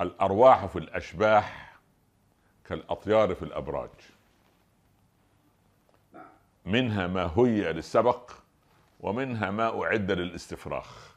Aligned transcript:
الأرواح 0.00 0.66
في 0.66 0.78
الأشباح 0.78 1.76
كالأطيار 2.64 3.34
في 3.34 3.42
الأبراج. 3.42 3.90
منها 6.66 7.06
ما 7.06 7.32
هيئ 7.36 7.72
للسبق 7.72 8.30
ومنها 9.00 9.50
ما 9.50 9.82
أعد 9.82 10.10
للاستفراخ. 10.10 11.09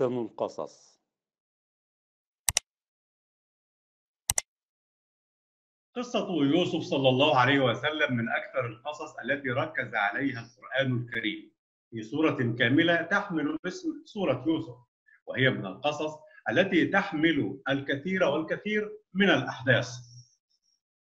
أحسن 0.00 0.18
القصص. 0.18 1.00
قصة 5.96 6.28
يوسف 6.34 6.82
صلى 6.82 7.08
الله 7.08 7.36
عليه 7.36 7.60
وسلم 7.60 8.16
من 8.16 8.28
أكثر 8.28 8.66
القصص 8.66 9.16
التي 9.24 9.48
ركز 9.50 9.94
عليها 9.94 10.40
القرآن 10.40 10.96
الكريم. 11.02 11.50
في 11.90 12.02
سورة 12.02 12.54
كاملة 12.58 13.02
تحمل 13.02 13.56
اسم 13.66 14.02
سورة 14.04 14.44
يوسف 14.46 14.74
وهي 15.26 15.50
من 15.50 15.66
القصص 15.66 16.14
التي 16.50 16.86
تحمل 16.86 17.60
الكثير 17.68 18.24
والكثير 18.24 18.98
من 19.14 19.30
الأحداث. 19.30 19.88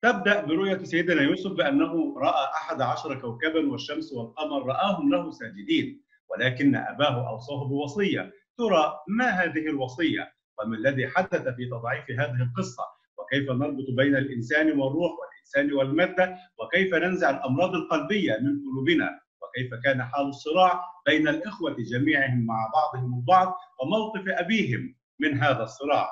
تبدأ 0.03 0.41
برؤية 0.45 0.85
سيدنا 0.85 1.23
يوسف 1.23 1.53
بأنه 1.53 2.19
رأى 2.19 2.45
أحد 2.55 2.81
عشر 2.81 3.21
كوكبا 3.21 3.71
والشمس 3.73 4.13
والقمر 4.13 4.67
رآهم 4.67 5.11
له 5.11 5.31
ساجدين 5.31 6.03
ولكن 6.29 6.77
أباه 6.77 7.29
أوصاه 7.29 7.65
بوصية 7.65 8.40
ترى 8.61 9.01
ما 9.09 9.29
هذه 9.31 9.67
الوصية؟ 9.67 10.33
وما 10.59 10.77
الذي 10.77 11.09
حدث 11.09 11.49
في 11.49 11.67
تضعيف 11.67 12.11
هذه 12.11 12.43
القصة 12.43 12.85
وكيف 13.19 13.51
نربط 13.51 13.87
بين 13.97 14.17
الإنسان 14.17 14.67
والروح 14.67 15.13
والإنسان 15.21 15.73
والمادة 15.73 16.37
وكيف 16.59 16.95
ننزع 16.95 17.31
الأمراض 17.31 17.75
القلبية 17.75 18.33
من 18.33 18.61
قلوبنا 18.65 19.21
وكيف 19.43 19.75
كان 19.85 20.03
حال 20.03 20.27
الصراع 20.29 20.85
بين 21.07 21.29
الإخوة 21.29 21.77
جميعهم 21.79 22.47
مع 22.47 22.71
بعضهم 22.75 23.19
البعض 23.19 23.55
وموقف 23.83 24.29
أبيهم 24.29 24.95
من 25.21 25.41
هذا 25.41 25.63
الصراع. 25.63 26.09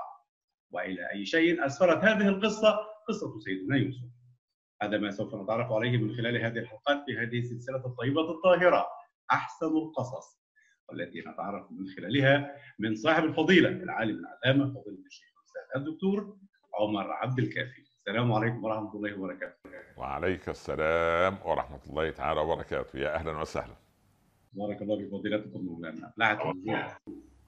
وإلى 0.71 1.11
أي 1.13 1.27
شيء 1.27 1.67
أسفرت 1.67 2.05
هذه 2.05 2.29
القصة؟ 2.29 2.79
قصة 3.09 3.39
سيدنا 3.39 3.77
يوسف. 3.77 4.09
هذا 4.83 4.99
ما 4.99 5.11
سوف 5.11 5.35
نتعرف 5.35 5.73
عليه 5.73 5.99
من 5.99 6.17
خلال 6.17 6.37
هذه 6.37 6.59
الحلقات 6.59 7.05
في 7.07 7.19
هذه 7.19 7.39
السلسلة 7.39 7.87
الطيبة 7.87 8.31
الطاهرة. 8.31 8.87
أحسن 9.31 9.67
القصص. 9.67 10.39
والتي 10.89 11.21
نتعرف 11.21 11.73
من 11.73 11.87
خلالها 11.97 12.57
من 12.79 12.95
صاحب 12.95 13.25
الفضيلة 13.25 13.69
العالم 13.69 14.19
العلامة 14.19 14.65
فضيلة 14.65 15.07
الشيخ 15.07 15.29
الأستاذ 15.39 15.81
الدكتور 15.89 16.37
عمر 16.75 17.13
عبد 17.13 17.39
الكافي. 17.39 17.81
السلام 17.81 18.33
عليكم 18.33 18.65
ورحمة 18.65 18.95
الله 18.95 19.19
وبركاته. 19.19 19.55
وعليك 19.97 20.49
السلام 20.49 21.39
ورحمة 21.45 21.81
الله 21.91 22.11
تعالى 22.11 22.41
وبركاته. 22.41 22.99
يا 22.99 23.15
أهلا 23.15 23.41
وسهلا. 23.41 23.77
بارك 24.53 24.83
الله 24.83 24.97
بفضيلتكم 24.97 25.61
مولانا. 25.61 26.13
الوجوه 26.21 26.97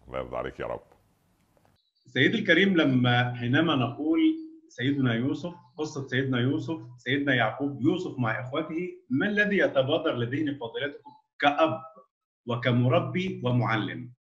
الله 0.09 0.19
يرضى 0.19 0.37
عليك 0.37 0.61
يا 0.61 0.67
رب. 0.67 0.87
سيدي 2.07 2.39
الكريم 2.39 2.77
لما 2.77 3.35
حينما 3.35 3.75
نقول 3.77 4.21
سيدنا 4.69 5.15
يوسف 5.15 5.55
قصة 5.77 6.09
سيدنا 6.09 6.41
يوسف 6.41 6.81
سيدنا 6.99 7.35
يعقوب 7.35 7.83
يوسف 7.83 8.19
مع 8.19 8.41
إخوته 8.41 8.89
ما 9.11 9.27
الذي 9.27 9.59
يتبادر 9.59 10.17
لذهن 10.17 10.59
فضيلتكم 10.59 11.11
كأب؟ 11.41 11.81
وكمربي 12.47 13.41
ومعلم. 13.45 14.11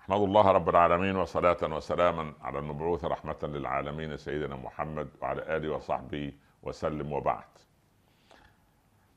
احمد 0.00 0.20
الله 0.20 0.50
رب 0.50 0.68
العالمين 0.68 1.16
وصلاة 1.16 1.56
وسلاما 1.62 2.34
على 2.40 2.58
المبعوث 2.58 3.04
رحمة 3.04 3.36
للعالمين 3.42 4.16
سيدنا 4.16 4.56
محمد 4.56 5.08
وعلى 5.20 5.56
آله 5.56 5.68
وصحبه 5.68 6.32
وسلم 6.62 7.12
وبعد. 7.12 7.44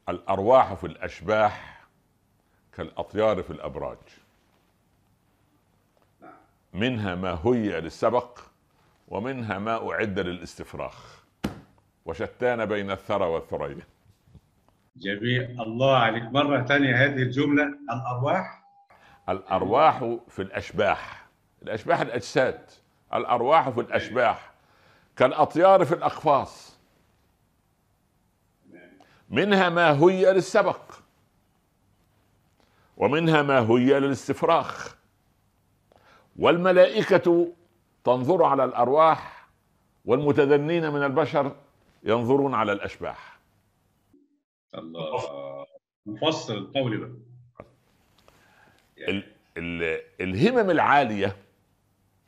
الأرواح 0.10 0.74
في 0.74 0.88
الأشباح 0.88 1.86
كالأطيار 2.74 3.44
في 3.44 3.52
الأبراج. 3.52 3.98
منها 6.74 7.16
ما 7.16 7.40
هيئ 7.46 7.80
للسبق 7.80 8.40
ومنها 9.08 9.60
ما 9.60 9.92
أعد 9.92 10.20
للاستفراخ. 10.20 11.24
وشتان 12.06 12.66
بين 12.66 12.92
الثرى 12.92 13.26
والثريا. 13.26 13.88
جميل. 15.00 15.62
الله 15.62 15.98
عليك. 15.98 16.24
مرة 16.24 16.64
ثانية 16.64 17.06
هذه 17.06 17.22
الجملة 17.22 17.64
الأرواح. 17.64 18.64
الأرواح 19.30 20.18
في 20.28 20.42
الأشباح. 20.42 21.26
الأشباح 21.62 22.00
الأجساد. 22.00 22.70
الأرواح 23.14 23.70
في 23.70 23.82
الأشباح. 23.82 24.52
كالأطيار 25.18 25.86
في 25.86 25.96
الأقفاص. 25.96 26.80
منها 29.30 29.70
ما 29.70 29.92
هي 29.92 30.34
للسبق. 30.34 30.82
ومنها 32.98 33.42
ما 33.42 33.60
هي 33.60 34.00
للاستفراخ. 34.00 34.96
والملائكة 36.40 37.54
تنظر 38.04 38.44
على 38.44 38.64
الأرواح 38.64 39.48
والمتدنين 40.06 40.90
من 40.90 41.04
البشر 41.04 41.56
ينظرون 42.04 42.54
على 42.54 42.72
الأشباح. 42.72 43.39
الله. 44.78 45.66
مفصل. 46.06 46.58
القول 46.58 46.98
بقى 46.98 47.10
ال 49.08 49.24
ال 49.58 50.02
الهمم 50.22 50.70
العالية 50.70 51.36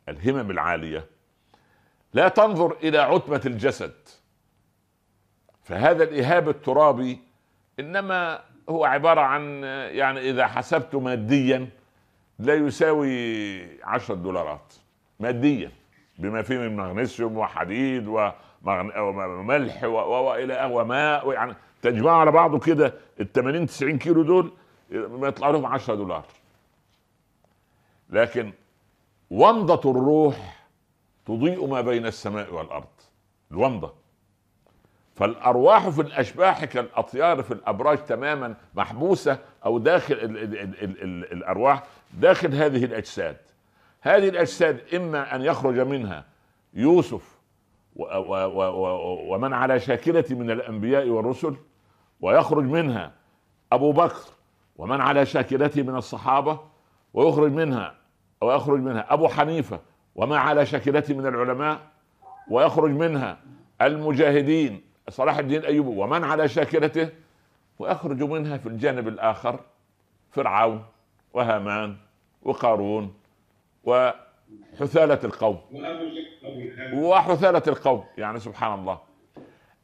الهمم 0.10 0.52
العالية 0.52 1.06
لا 2.14 2.28
تنظر 2.28 2.78
إلى 2.84 2.98
عتمة 2.98 3.42
الجسد. 3.46 3.94
فهذا 5.64 6.04
الإهاب 6.04 6.50
الترابي 6.50 7.20
إنما 7.80 8.42
هو 8.70 8.86
عبارة 8.86 9.22
عن 9.22 9.64
يعني 9.94 10.30
إذا 10.30 10.48
حسبت 10.48 10.96
ماديا 10.96 11.70
لا 12.40 12.54
يساوي 12.54 13.84
عشرة 13.84 14.16
دولارات. 14.16 14.74
ماديا 15.20 15.72
بما 16.18 16.42
فيه 16.42 16.58
من 16.58 16.76
مغنيسيوم 16.76 17.38
وحديد 17.38 18.08
وملح 18.64 19.84
والى 19.84 20.70
وماء 20.74 21.32
يعني 21.34 21.56
تجمعه 21.82 22.16
على 22.18 22.32
بعضه 22.32 22.60
كده 22.60 22.94
ال 23.20 23.32
80 23.34 23.68
90 23.68 23.98
كيلو 23.98 24.24
دول 24.24 24.52
ما 24.92 25.28
يطلع 25.28 25.50
لهم 25.50 25.66
10 25.66 25.96
دولار. 25.96 26.26
لكن 28.10 28.54
ومضة 29.30 29.92
الروح 29.92 30.68
تضيء 31.26 31.68
ما 31.68 31.82
بين 31.82 32.06
السماء 32.06 32.54
والأرض. 32.54 32.88
الومضة. 33.52 33.94
فالأرواح 35.16 35.90
في 35.90 36.02
الأشباح 36.02 36.66
كالأطيار 36.66 37.44
في 37.44 37.52
الأبراج 37.54 38.06
تماما 38.06 38.56
محبوسة 38.76 39.38
أو 39.66 39.78
داخل 39.78 40.14
ال 40.14 40.38
ال 40.38 40.58
ال 40.60 40.84
ال 40.84 41.04
ال 41.04 41.32
الأرواح 41.34 41.84
داخل 42.14 42.54
هذه 42.56 42.86
الأجساد. 42.86 43.38
هذه 44.02 44.30
الأجساد 44.30 44.94
إما 44.96 45.36
أن 45.36 45.42
يخرج 45.42 45.80
منها 45.80 46.26
يوسف 46.74 47.42
ومن 49.30 49.54
على 49.54 49.80
شاكلة 49.80 50.26
من 50.30 50.52
الأنبياء 50.52 51.08
والرسل 51.08 51.56
ويخرج 52.22 52.64
منها 52.64 53.12
أبو 53.72 53.92
بكر 53.92 54.30
ومن 54.78 55.02
على 55.02 55.26
شاكلته 55.26 55.84
من 55.84 55.96
الصحابة 55.96 56.60
ويخرج 57.14 57.52
منها 57.52 57.96
ويخرج 58.42 58.80
منها 58.80 59.14
أبو 59.14 59.28
حنيفة 59.28 59.80
وما 60.16 60.38
على 60.38 60.66
شاكلته 60.66 61.14
من 61.16 61.28
العلماء 61.28 61.80
ويخرج 62.50 62.92
منها 62.92 63.38
المجاهدين 63.82 64.82
صلاح 65.10 65.38
الدين 65.38 65.66
أيوب 65.66 65.88
ومن 65.88 66.24
على 66.24 66.48
شاكلته 66.48 67.10
ويخرج 67.80 68.24
منها 68.24 68.58
في 68.58 68.70
الجانب 68.70 69.08
الآخر 69.08 69.60
فرعون 70.32 70.84
وهامان 71.34 71.98
وقارون 72.44 73.14
وحثالة 73.84 75.20
القوم. 75.24 75.60
وحثالة 76.94 77.64
القوم 77.68 78.04
يعني 78.18 78.40
سبحان 78.40 78.80
الله. 78.80 79.00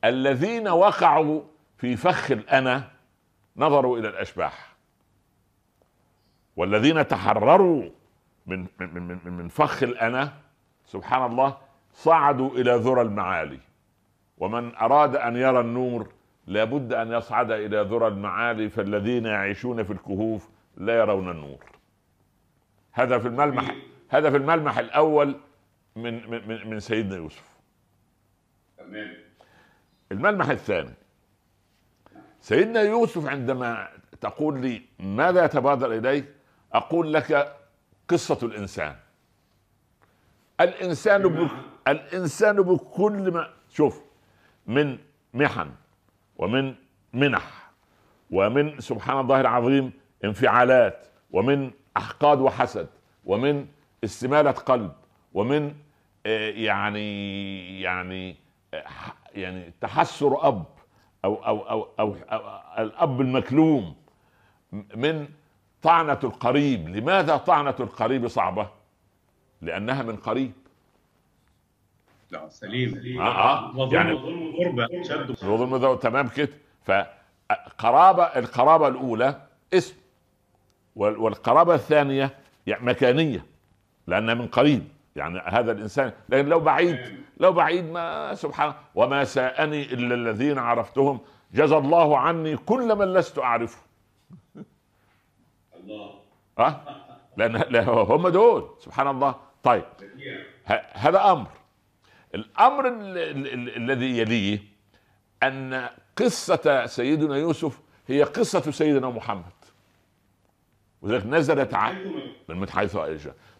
الذين 0.04 0.68
وقعوا 0.68 1.42
في 1.78 1.96
فخ 1.96 2.32
الأنا 2.32 2.92
نظروا 3.58 3.98
إلى 3.98 4.08
الأشباح. 4.10 4.76
والذين 6.56 7.08
تحرروا 7.08 7.90
من 8.46 8.68
من 8.80 9.08
من 9.08 9.32
من 9.34 9.48
فخ 9.48 9.84
الأنا 9.84 10.34
سبحان 10.86 11.32
الله 11.32 11.58
صعدوا 11.94 12.50
إلى 12.50 12.72
ذرى 12.76 13.02
المعالي. 13.02 13.60
ومن 14.38 14.76
أراد 14.76 15.16
أن 15.16 15.36
يرى 15.36 15.60
النور 15.60 16.12
لابد 16.48 16.94
أن 16.94 17.12
يصعد 17.12 17.52
إلى 17.52 17.82
ذرى 17.82 18.08
المعالي 18.08 18.70
فالذين 18.70 19.26
يعيشون 19.26 19.84
في 19.84 19.94
الكهوف 19.94 20.50
لا 20.78 20.98
يرون 20.98 21.32
النور. 21.32 21.66
هذا 22.92 23.20
في 23.20 23.28
الملمح 23.28 23.76
هذا 24.10 24.30
في 24.30 24.38
الملمح 24.38 24.78
الأول 24.78 25.40
من 25.96 26.30
من 26.30 26.70
من 26.70 26.80
سيدنا 26.80 27.16
يوسف. 27.16 27.58
الملمح 30.12 30.50
الثاني 30.50 30.94
سيدنا 32.48 32.82
يوسف 32.82 33.26
عندما 33.26 33.88
تقول 34.22 34.62
لي 34.62 34.82
ماذا 35.00 35.46
يتبادر 35.46 35.92
إليك؟ 35.92 36.26
أقول 36.74 37.14
لك 37.14 37.56
قصة 38.08 38.40
الإنسان. 38.44 38.96
الإنسان 40.62 41.22
بك 41.28 41.52
الإنسان 41.88 42.62
بكل 42.62 43.32
ما 43.32 43.50
شوف 43.70 44.02
من 44.68 44.98
محن 45.34 45.72
ومن 46.38 46.76
منح 47.14 47.72
ومن 48.32 48.80
سبحان 48.80 49.20
الله 49.20 49.42
العظيم 49.42 49.94
انفعالات 50.26 51.08
ومن 51.32 51.72
أحقاد 51.98 52.40
وحسد 52.42 52.88
ومن 53.26 53.68
استمالة 54.04 54.52
قلب 54.52 54.92
ومن 55.34 55.74
آه، 56.26 56.50
يعني 56.50 57.82
يعني 57.82 58.36
آه، 58.74 58.84
يعني 59.36 59.74
تحسر 59.82 60.48
أب. 60.48 60.77
أو 61.36 61.60
أو 61.70 61.70
أو, 61.70 61.88
أو, 62.00 62.16
أو 62.32 62.84
الأب 62.84 63.22
المكلوم 63.22 63.96
من 64.96 65.28
طعنة 65.82 66.20
القريب. 66.24 66.90
لماذا 66.90 67.38
طعنة 67.38 67.76
القريب 67.80 68.28
صعبة؟ 68.28 68.70
لأنها 69.62 70.04
من 70.04 70.16
قريب. 70.16 70.52
لا 72.32 72.50
سليم. 72.50 73.22
آه 73.22 73.26
آه. 73.26 73.78
وظلم 73.78 73.94
يعني 73.96 74.14
ظلم 74.18 74.54
غربة 74.56 75.04
شد. 75.04 75.32
ظلم 75.32 75.96
تمام 75.96 76.28
كده. 76.28 76.50
فقرابة 76.86 78.24
القرابة 78.24 78.88
الأولى 78.88 79.42
اسم 79.74 79.96
وال- 80.96 81.18
والقرابة 81.18 81.76
الثانية 81.76 82.36
يعني 82.68 82.86
مكانية 82.86 83.46
لأنها 84.08 84.34
من 84.34 84.48
قريب. 84.48 84.88
يعني 85.18 85.40
هذا 85.40 85.72
الإنسان 85.72 86.12
لكن 86.30 86.50
لو 86.50 86.60
بعيد 86.60 87.00
لو 87.38 87.52
بعيد 87.54 87.86
ما 87.92 88.36
سبحان 88.36 88.74
وما 88.96 89.24
ساءني 89.24 89.84
إلا 89.84 90.16
الذين 90.16 90.58
عرفتهم 90.58 91.20
جزى 91.54 91.78
الله 91.78 92.18
عني 92.18 92.58
كل 92.58 92.96
من 92.96 93.14
لست 93.14 93.40
أعرفه. 93.40 93.80
الله. 95.84 96.14
ها؟ 96.60 96.84
لأن 97.38 97.52
لا 97.70 97.90
هم 97.90 98.28
دول. 98.28 98.70
سبحان 98.80 99.08
الله. 99.08 99.36
طيب. 99.64 99.84
هذا 100.94 101.32
أمر. 101.32 101.48
الأمر 102.36 102.88
ال- 102.88 103.18
ال- 103.18 103.54
ال- 103.54 103.76
الذي 103.76 104.18
يليه 104.18 104.60
أن 105.44 105.90
قصة 106.18 106.86
سيدنا 106.86 107.36
يوسف 107.38 107.80
هي 108.08 108.24
قصة 108.24 108.72
سيدنا 108.72 109.10
محمد. 109.10 109.44
وذلك 111.02 111.26
نزلت 111.26 111.74
ع... 111.74 111.94
من 112.50 112.70
حيث. 112.70 112.98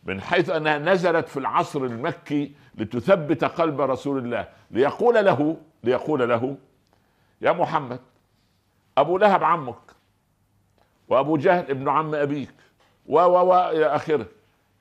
من 0.08 0.22
حيث 0.22 0.50
أنها 0.50 0.78
نزلت 0.78 1.28
في 1.28 1.38
العصر 1.38 1.84
المكي 1.84 2.56
لتثبت 2.76 3.44
قلب 3.44 3.82
رسول 3.82 4.18
الله. 4.18 4.48
ليقول 4.72 5.26
له 5.26 5.58
ليقول 5.84 6.30
له 6.30 6.58
يا 7.42 7.52
محمد 7.52 8.00
أبو 8.98 9.18
لهب 9.18 9.44
عمك 9.44 9.80
وأبو 11.08 11.38
جهل 11.38 11.70
ابن 11.70 11.90
عم 11.90 12.16
أبيك 12.16 12.54
و 13.06 13.20
و 13.20 13.54
و 13.54 13.70
إلى 13.70 13.86
آخره 13.86 14.26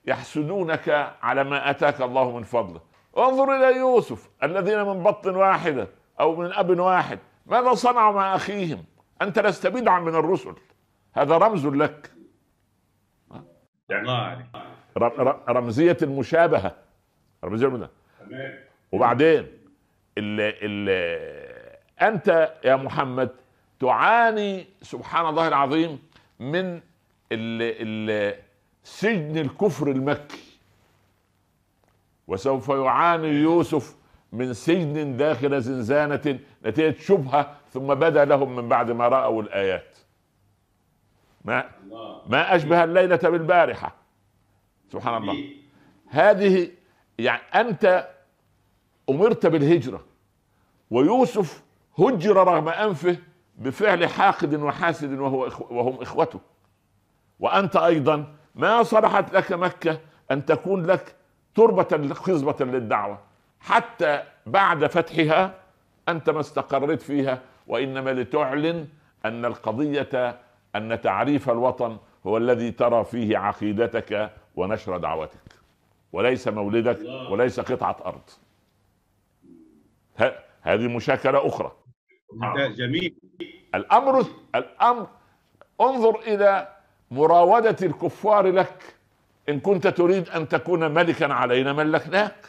يحسدونك 0.04 1.14
على 1.22 1.44
ما 1.44 1.70
آتاك 1.70 2.00
الله 2.02 2.36
من 2.36 2.42
فضله. 2.42 2.80
انظر 3.18 3.56
إلى 3.56 3.76
يوسف 3.76 4.30
الذين 4.42 4.82
من 4.82 5.02
بطن 5.02 5.36
واحدة 5.36 5.88
أو 6.20 6.36
من 6.36 6.52
أب 6.52 6.78
واحد. 6.78 7.18
ماذا 7.46 7.74
صنعوا 7.74 8.14
مع 8.14 8.36
أخيهم؟ 8.36 8.84
أنت 9.22 9.38
لست 9.38 9.66
بدعا 9.66 10.00
من 10.00 10.14
الرسل. 10.14 10.54
هذا 11.12 11.38
رمز 11.38 11.66
لك. 11.66 12.12
الله 13.90 14.12
عليك 14.12 14.46
رمزية 14.96 15.96
المشابهة. 16.02 16.74
رمزية 17.44 17.66
المشابهة. 17.66 17.90
تمام 18.20 18.58
وبعدين 18.92 19.46
ال 20.18 20.40
ال 20.62 20.88
أنت 22.02 22.54
يا 22.64 22.76
محمد 22.76 23.30
تعاني 23.80 24.66
سبحان 24.82 25.26
الله 25.26 25.48
العظيم 25.48 25.98
من 26.40 26.80
ال 27.32 27.62
ال 28.12 28.34
سجن 28.84 29.38
الكفر 29.38 29.90
المكي. 29.90 30.58
وسوف 32.28 32.68
يعاني 32.68 33.28
يوسف 33.28 33.96
من 34.32 34.52
سجن 34.52 35.16
داخل 35.16 35.60
زنزانة 35.60 36.38
نتيجة 36.64 36.98
شبهة 36.98 37.56
ثم 37.72 37.94
بدا 37.94 38.24
لهم 38.24 38.56
من 38.56 38.68
بعد 38.68 38.90
ما 38.90 39.08
رأوا 39.08 39.42
الآيات. 39.42 39.98
ما 41.44 41.70
ما 42.26 42.56
أشبه 42.56 42.84
الليلة 42.84 43.16
بالبارحة. 43.16 43.94
سبحان 44.92 45.22
الله. 45.22 45.50
هذه 46.08 46.70
يعني 47.18 47.42
أنت 47.54 48.08
أمرت 49.10 49.46
بالهجرة 49.46 50.04
ويوسف 50.90 51.62
هجر 51.98 52.36
رغم 52.36 52.68
أنفه 52.68 53.16
بفعل 53.58 54.06
حاقد 54.08 54.54
وحاسد 54.54 55.18
وهو 55.18 55.46
إخو 55.46 55.64
وهم 55.70 56.02
إخوته. 56.02 56.40
وأنت 57.40 57.76
أيضا 57.76 58.34
ما 58.54 58.82
صلحت 58.82 59.34
لك 59.34 59.52
مكة 59.52 60.00
أن 60.30 60.44
تكون 60.44 60.86
لك 60.86 61.14
تربة 61.54 62.14
خصبة 62.14 62.64
للدعوة. 62.64 63.18
حتى 63.60 64.22
بعد 64.46 64.86
فتحها 64.86 65.54
أنت 66.08 66.30
ما 66.30 66.40
استقريت 66.40 67.02
فيها 67.02 67.42
وإنما 67.66 68.10
لتعلن 68.10 68.88
أن 69.24 69.44
القضية 69.44 70.40
أن 70.76 71.00
تعريف 71.00 71.50
الوطن 71.50 71.96
هو 72.26 72.36
الذي 72.36 72.70
ترى 72.70 73.04
فيه 73.04 73.38
عقيدتك 73.38 74.30
ونشر 74.56 74.96
دعوتك. 74.96 75.56
وليس 76.12 76.48
مولدك 76.48 76.98
وليس 77.30 77.60
قطعة 77.60 77.96
أرض. 78.06 78.20
ه- 80.20 80.38
هذه 80.62 80.88
مشاكلة 80.88 81.46
أخرى. 81.46 81.72
جميل. 82.68 83.14
الأمر 83.74 84.26
الأمر 84.54 85.06
انظر 85.80 86.20
إلى 86.20 86.76
مراودة 87.10 87.76
الكفار 87.82 88.46
لك. 88.46 88.94
إن 89.48 89.60
كنت 89.60 89.86
تريد 89.86 90.28
أن 90.28 90.48
تكون 90.48 90.90
ملكا 90.90 91.32
علينا 91.32 91.72
ملكناك. 91.72 92.46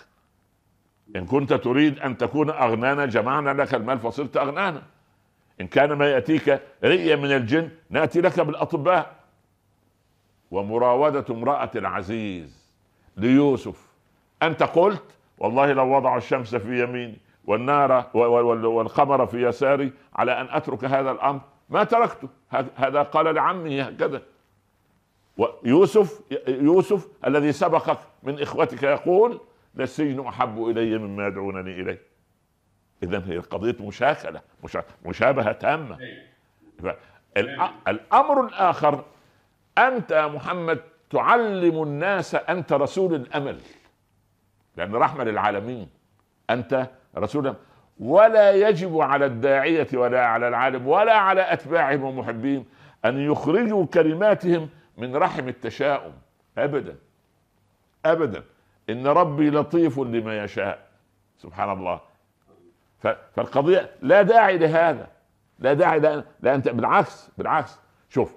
إن 1.16 1.26
كنت 1.26 1.54
تريد 1.54 2.00
أن 2.00 2.18
تكون 2.18 2.50
أغنانا 2.50 3.06
جمعنا 3.06 3.62
لك 3.62 3.76
المال 3.76 4.00
فصرت 4.00 4.38
أغنانا. 4.38 4.84
إن 5.62 5.68
كان 5.68 5.94
ما 5.94 6.12
يأتيك 6.12 6.62
رئيه 6.84 7.16
من 7.16 7.32
الجن 7.32 7.70
نأتي 7.90 8.22
لك 8.22 8.40
بالأطباء. 8.40 9.17
ومراودة 10.52 11.26
امرأة 11.30 11.72
العزيز 11.76 12.68
ليوسف. 13.18 13.88
أنت 14.44 14.64
قلت 14.64 15.04
والله 15.38 15.74
لو 15.74 15.96
وضعوا 15.98 16.18
الشمس 16.18 16.56
في 16.56 16.84
يميني 16.84 17.18
والنار 17.46 18.06
والقمر 18.14 19.26
في 19.28 19.48
يساري 19.48 19.92
على 20.16 20.42
أن 20.42 20.48
أترك 20.50 20.86
هذا 20.86 21.12
الأمر 21.12 21.42
ما 21.70 21.84
تركته؟ 21.84 22.30
هذا- 22.76 23.02
قال 23.04 23.36
لعمه 23.36 23.82
هكذا. 23.82 24.22
ويوسف 25.38 26.22
يوسف 26.48 27.08
الذي 27.28 27.52
سبقك 27.52 28.00
من 28.24 28.42
إخوتك 28.42 28.84
يقول 28.84 29.40
للسجن 29.76 30.28
أحب 30.28 30.68
إلي 30.68 30.98
مما 30.98 31.28
يدعونني 31.28 31.82
إليه. 31.82 32.02
اذا 33.04 33.24
هي 33.28 33.38
قضية 33.38 33.76
مشاكلة 33.88 34.42
مشا- 34.64 34.84
مشابهة 35.06 35.52
تامة. 35.52 35.98
فالأ- 36.84 37.88
الأمر 37.88 38.46
الآخر 38.48 39.04
أنت 39.78 40.12
يا 40.12 40.28
محمد 40.28 40.80
تعلم 41.10 41.84
الناس 41.84 42.36
أنت 42.36 42.74
رسول 42.74 43.16
الامل 43.16 43.60
لأن 44.78 44.96
رحمة 44.96 45.24
للعالمين 45.24 45.90
أنت 46.50 46.88
رسول. 47.18 47.56
ولا 48.00 48.52
يجب 48.52 49.02
على 49.02 49.26
الداعية 49.26 49.88
ولا 49.94 50.26
على 50.26 50.48
العالم 50.48 50.88
ولا 50.88 51.14
على 51.14 51.54
أتباعهم 51.54 52.04
ومحبيهم 52.04 52.66
أن 53.06 53.18
يخرجوا 53.18 53.86
كلماتهم 53.86 54.70
من 54.98 55.16
رحم 55.16 55.48
التشاؤم 55.48 56.14
ابدا 56.58 56.96
ابدا. 58.06 58.44
إن 58.90 59.08
ربي 59.08 59.50
لطيف 59.50 60.00
لما 60.00 60.44
يشاء 60.44 60.88
سبحان 61.38 61.72
الله. 61.72 62.00
فالقضية 63.36 63.90
لا 64.02 64.22
داعي 64.22 64.58
لهذا 64.58 65.08
لا 65.60 65.74
داعي 65.74 66.00
لا 66.40 66.56
أنت 66.56 66.70
بالعكس 66.70 67.30
بالعكس. 67.38 67.80
شوف 68.10 68.36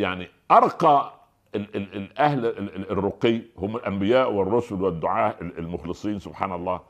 يعني 0.00 0.28
أرقى 0.50 1.12
ال- 1.54 1.76
ال- 1.76 1.96
الأهل 1.96 2.46
ال- 2.46 2.76
ال- 2.76 2.90
الرقي 2.90 3.40
هم 3.58 3.76
الأنبياء 3.76 4.32
والرسل 4.32 4.74
والدعاة 4.82 5.34
ال- 5.40 5.58
المخلصين 5.58 6.18
سبحان 6.18 6.52
الله 6.52 6.80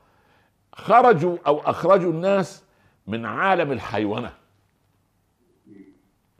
خرجوا 0.73 1.37
أو 1.47 1.59
أخرجوا 1.61 2.13
الناس 2.13 2.65
من 3.07 3.27
عالم 3.27 3.73
الحيوانة. 3.73 4.33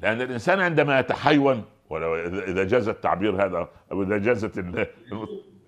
لأن 0.01 0.21
الإنسان 0.21 0.61
عندما 0.61 0.99
يتحيون 1.01 1.65
ولو 1.91 2.17
إذا 2.27 2.65
جاز 2.65 2.89
التعبير 2.89 3.45
هذا 3.45 3.69
أو 3.93 4.03
إذا 4.03 4.19
جازت 4.19 4.57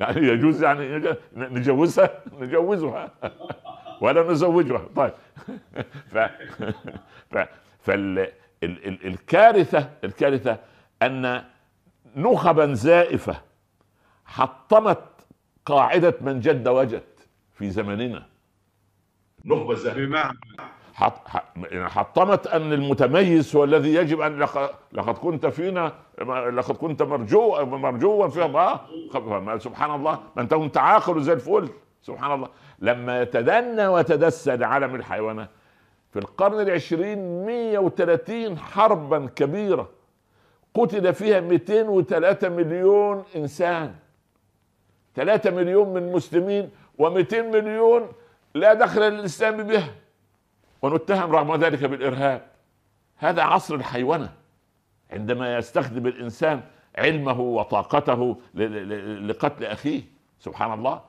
يعني 0.00 0.26
يجوز 0.26 0.62
يعني 0.62 1.14
نجوزها 1.36 2.22
نجوزها 2.38 3.10
ولا 4.00 4.32
نزوجها. 4.32 4.82
طيب. 4.96 5.12
ف... 6.10 6.18
ف... 7.30 7.38
فال 7.80 8.18
ال... 8.18 8.28
ال... 8.88 9.06
الكارثة 9.06 9.90
الكارثة 10.04 10.58
أن 11.02 11.44
نخبا 12.16 12.74
زائفة 12.74 13.40
حطمت 14.26 14.98
قاعدة 15.66 16.14
من 16.20 16.40
جد 16.40 16.68
وجد 16.68 17.02
في 17.52 17.70
زمننا. 17.70 18.26
نخبة 19.44 19.74
زائفة. 19.74 19.98
بمعنى 20.06 20.38
حط 20.94 21.20
يعني 21.56 21.88
حطمت 21.88 22.46
أن 22.46 22.72
المتميز 22.72 23.56
هو 23.56 23.64
الذي 23.64 23.94
يجب 23.94 24.20
أن 24.20 24.38
لق- 24.38 24.74
لقد 24.92 25.14
كنت 25.14 25.46
فينا 25.46 25.92
لقد 26.52 26.76
كنت 26.76 27.02
مرجو 27.02 27.64
مرجوا 27.64 28.28
في 28.28 28.40
خ- 29.12 29.62
سبحان 29.62 29.94
الله. 29.94 30.20
ما 30.36 30.42
أنت 30.42 30.54
كنت 30.54 30.76
عاقل 30.76 31.22
زي 31.22 31.32
الفل. 31.32 31.68
سبحان 32.02 32.32
الله. 32.32 32.48
لما 32.78 33.22
يتدنى 33.22 33.86
وتدسى 33.86 34.56
لعالم 34.56 34.94
الحيوانات 34.94 35.50
في 36.12 36.18
القرن 36.18 36.60
العشرين 36.60 37.46
130 37.46 38.58
حربا 38.58 39.26
كبيرة 39.36 39.88
قتل 40.74 41.14
فيها 41.14 41.40
203 41.40 42.48
مليون 42.48 43.24
إنسان. 43.36 43.94
3 45.14 45.50
مليون 45.50 45.94
من 45.94 46.12
مسلمين 46.12 46.70
و200 47.02 47.34
مليون 47.34 48.08
لا 48.54 48.74
دخل 48.74 49.00
للإسلام 49.02 49.62
بها 49.62 49.94
ونتهم 50.82 51.32
رغم 51.32 51.56
ذلك 51.64 51.84
بالإرهاب. 51.84 52.46
هذا 53.16 53.42
عصر 53.42 53.74
الحيوانة. 53.74 54.32
عندما 55.10 55.56
يستخدم 55.56 56.06
الإنسان 56.06 56.60
علمه 56.98 57.40
وطاقته 57.40 58.36
لقتل 59.28 59.64
أخيه 59.64 60.02
سبحان 60.40 60.72
الله. 60.72 61.00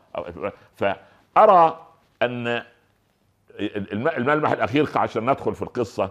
فأرى 0.76 1.86
أن 2.22 2.48
الم- 3.60 4.08
الملمح 4.08 4.52
الأخير 4.52 4.90
عشان 4.96 5.30
ندخل 5.30 5.56
في 5.56 5.62
القصة 5.62 6.10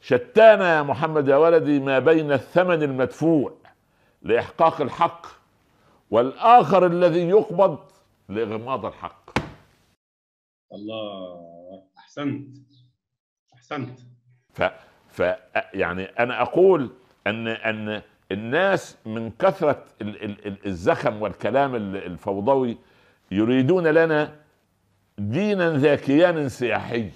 شتان 0.00 0.60
يا 0.60 0.82
محمد 0.82 1.28
يا 1.28 1.36
ولدي 1.36 1.80
ما 1.80 1.98
بين 1.98 2.32
الثمن 2.32 2.82
المدفوع 2.82 3.52
لإحقاق 4.22 4.80
الحق 4.80 5.26
والآخر 6.10 6.86
الذي 6.86 7.28
يقبض 7.28 7.78
لإغماض 8.28 8.86
الحق. 8.86 9.30
الله 10.72 11.40
أحسنت. 11.98 12.56
أحسنت. 13.54 13.98
ف 14.52 14.62
ف 15.08 15.22
يعني 15.74 16.02
أنا 16.04 16.42
أقول 16.42 16.90
أن 17.26 17.48
أن 17.48 18.02
الناس 18.32 18.96
من 19.06 19.30
كثرة 19.30 19.84
ال- 20.02 20.24
ال- 20.24 20.46
ال- 20.46 20.66
الزخم 20.66 21.22
والكلام 21.22 21.74
ال- 21.74 21.96
الفوضوي 21.96 22.78
يريدون 23.30 23.86
لنا 23.86 24.36
دينا 25.18 25.76
ذا 25.78 25.94
كيان 25.96 26.48
سياحي 26.48 27.10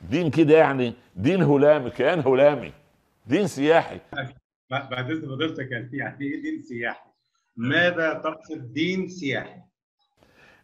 دين 0.00 0.30
كده 0.30 0.58
يعني 0.58 0.94
دين 1.16 1.42
هلامي 1.42 1.90
كيان 1.90 2.20
هلامي 2.20 2.72
دين 3.26 3.46
سياحي. 3.46 3.98
بعد 4.70 5.10
إذن 5.10 5.30
حضرتك 5.30 5.70
يعني 5.70 5.88
يعني 5.92 6.24
إيه 6.24 6.42
دين 6.42 6.62
سياحي؟ 6.62 7.10
ماذا 7.56 8.14
تقصد 8.14 8.72
دين 8.72 9.08
سياحي؟ 9.08 9.60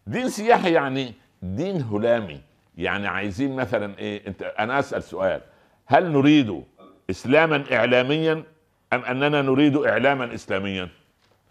دين 0.07 0.29
سياحي 0.29 0.73
يعني 0.73 1.15
دين 1.43 1.83
هلامي. 1.83 2.41
يعني 2.79 3.07
عايزين 3.07 3.57
مثلا 3.57 3.99
إيه 3.99 4.27
أنت 4.27 4.43
أنا 4.43 4.79
أسأل 4.79 5.03
سؤال. 5.03 5.41
هل 5.87 6.13
نريد 6.13 6.65
اسلاما 7.11 7.65
اعلاميا 7.73 8.45
أم 8.93 9.05
أننا 9.05 9.43
نريد 9.43 9.77
اعلاما 9.77 10.35
اسلاميا؟ 10.35 10.89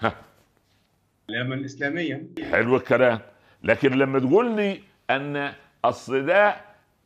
ها. 0.02 0.16
اعلاما 1.30 1.66
اسلاميا. 1.66 2.28
حلو 2.52 2.76
الكلام. 2.76 3.20
لكن 3.64 3.92
لما 3.92 4.20
تقول 4.20 4.56
لي 4.56 4.80
أن 5.10 5.54
اصل 5.86 6.26
ده 6.26 6.56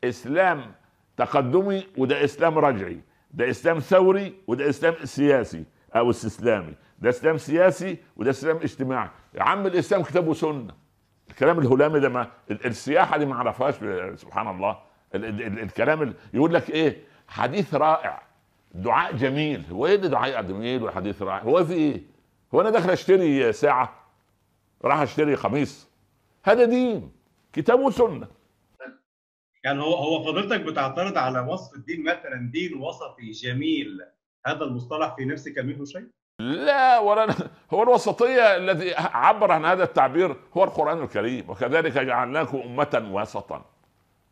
إسلام 0.03 0.71
تقدمي 1.17 1.87
وده 1.97 2.23
إسلام 2.23 2.57
رجعي 2.57 3.01
ده 3.33 3.49
إسلام 3.49 3.79
ثوري 3.79 4.33
وده 4.47 4.69
إسلام 4.69 4.95
سياسي 5.03 5.63
أو 5.95 6.09
استسلامي 6.09 6.73
ده 6.99 7.09
إسلام 7.09 7.37
سياسي 7.37 7.97
وده 8.17 8.29
إسلام 8.29 8.57
اجتماعي. 8.57 9.09
يا 9.33 9.43
عم 9.43 9.67
الإسلام 9.67 10.03
كتاب 10.03 10.27
وسنة. 10.27 10.73
الكلام 11.29 11.59
الهلامي 11.59 11.99
ده 11.99 12.09
ما 12.09 12.27
ال- 12.51 12.65
السياحة 12.65 13.17
دي 13.17 13.25
ما 13.25 13.33
اعرفهاش 13.33 13.75
سبحان 14.19 14.47
الله. 14.47 14.77
ال 15.15 15.25
ال 15.25 15.41
ال 15.41 15.59
الكلام 15.59 16.01
ال 16.01 16.13
يقول 16.33 16.53
لك 16.53 16.69
إيه؟ 16.69 16.97
حديث 17.27 17.73
رائع. 17.75 18.21
دعاء 18.73 19.15
جميل. 19.15 19.63
هو 19.71 19.85
إيه 19.87 19.95
دعاء 19.95 20.41
جميل 20.41 20.83
وحديث 20.83 21.21
رائع؟ 21.21 21.41
هو 21.43 21.65
في 21.65 21.73
إيه؟ 21.73 22.01
هو 22.55 22.61
أنا 22.61 22.69
داخل 22.69 22.89
أشتري 22.89 23.53
ساعة 23.53 23.93
راح 24.85 24.99
أشتري 24.99 25.35
قميص 25.35 25.87
هذا 26.43 26.63
دين. 26.65 27.11
كتاب 27.53 27.79
وسنة. 27.79 28.27
يعني 29.63 29.81
هو 29.81 29.93
هو 29.95 30.23
فضيلتك 30.23 30.61
بتعترض 30.61 31.17
على 31.17 31.39
وصف 31.39 31.75
الدين 31.75 32.03
مثلا 32.03 32.49
دين 32.51 32.81
وسطي 32.81 33.31
جميل 33.31 33.99
هذا 34.45 34.63
المصطلح 34.63 35.15
في 35.15 35.25
نفسك 35.25 35.57
منه 35.59 35.85
شيء؟ 35.85 36.07
لا 36.39 36.99
ولا 36.99 37.35
هو 37.73 37.83
الوسطية 37.83 38.55
الذي 38.57 38.95
عبر 38.95 39.51
عن 39.51 39.65
هذا 39.65 39.83
التعبير 39.83 40.35
هو 40.57 40.63
القرآن 40.63 41.03
الكريم 41.03 41.49
وكذلك 41.49 41.91
جعلناكم 41.91 42.57
أمة 42.57 43.09
وسطا 43.11 43.65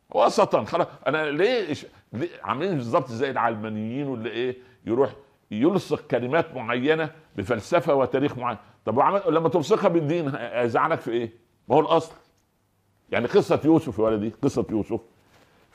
وسطا 0.10 0.63
خلاص 0.63 0.88
أنا 1.07 1.31
ليه. 1.31 1.74
ليه 2.13 2.29
عاملين 2.43 2.75
بالظبط 2.75 3.07
زي 3.12 3.31
العلمانيين 3.31 4.07
واللي 4.07 4.29
إيه 4.29 4.57
يروح 4.86 5.10
يلصق 5.51 6.07
كلمات 6.07 6.55
معينة 6.55 7.12
بفلسفة 7.36 7.96
وتاريخ 7.96 8.38
معين 8.38 8.57
طب. 8.86 9.00
لما 9.29 9.50
تلصقها 9.50 9.88
بالدين 9.88 10.36
هيزعلك 10.36 11.00
في 11.00 11.12
إيه؟ 11.12 11.34
ما 11.67 11.75
هو 11.75 11.79
الأصل 11.79 12.13
يعني 13.10 13.27
قصة 13.27 13.62
يوسف 13.65 14.00
يا 14.00 14.03
ولدي 14.03 14.34
قصة 14.41 14.65
يوسف 14.69 15.00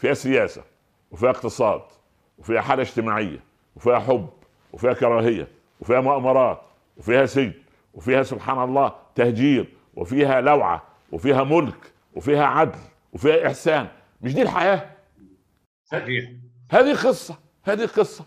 فيها 0.03 0.15
سياسة 0.15 0.63
وفيها 1.11 1.31
اقتصاد 1.31 1.83
وفيها 2.39 2.61
حالة 2.61 2.83
اجتماعية 2.83 3.39
وفيها 3.77 3.99
حب 3.99 4.29
وفيها 4.73 4.93
كراهية 4.93 5.49
وفيها 5.81 6.01
مؤامرات 6.01 6.63
وفيها 6.97 7.27
سجن 7.27 7.53
وفيها 7.95 8.23
سبحان 8.23 8.65
الله 8.65 8.93
تهجير 9.15 9.69
وفيها 9.95 10.41
لوعة 10.41 10.83
وفيها 11.13 11.45
ملك 11.45 11.93
وفيها 12.15 12.45
عدل 12.45 12.79
وفيها 13.13 13.47
إحسان. 13.47 13.89
مش 14.23 14.35
دي 14.35 14.43
الحياة؟ 14.43 14.91
صحيح 15.85 16.31
هذه 16.71 16.93
قصة 16.93 17.39
هذه 17.65 17.87
قصة. 17.87 18.25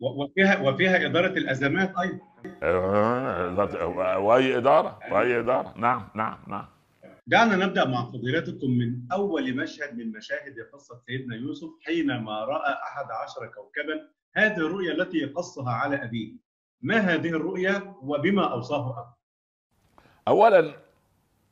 وفيها 0.00 0.60
وفيها 0.60 1.06
إدارة 1.06 1.26
الأزمات 1.38 1.92
أيضا. 1.98 2.18
آه، 2.62 4.18
وأي 4.18 4.56
إدارة 4.58 4.98
وأي 5.10 5.38
إدارة. 5.40 5.74
نعم 5.76 6.08
نعم 6.14 6.38
نعم. 6.46 6.66
دعنا 7.26 7.56
نبدأ 7.56 7.84
مع 7.88 8.04
فضيلتكم 8.10 8.70
من 8.70 8.98
أول 9.12 9.56
مشهد 9.56 9.96
من 9.96 10.12
مشاهد 10.12 10.54
قصة 10.72 11.00
سيدنا 11.06 11.36
يوسف 11.36 11.68
حينما 11.80 12.44
رأى 12.44 12.72
أحد 12.72 13.10
عشر 13.10 13.46
كوكبا. 13.46 14.08
هذه 14.36 14.56
الرؤيا 14.56 14.92
التي 14.92 15.24
قصها 15.24 15.72
على 15.72 16.04
أبيه. 16.04 16.32
ما 16.82 16.98
هذه 16.98 17.28
الرؤيا 17.28 17.94
وبما 18.02 18.52
اوصاه 18.52 18.90
ابوه 18.90 19.14
اولا 20.28 20.74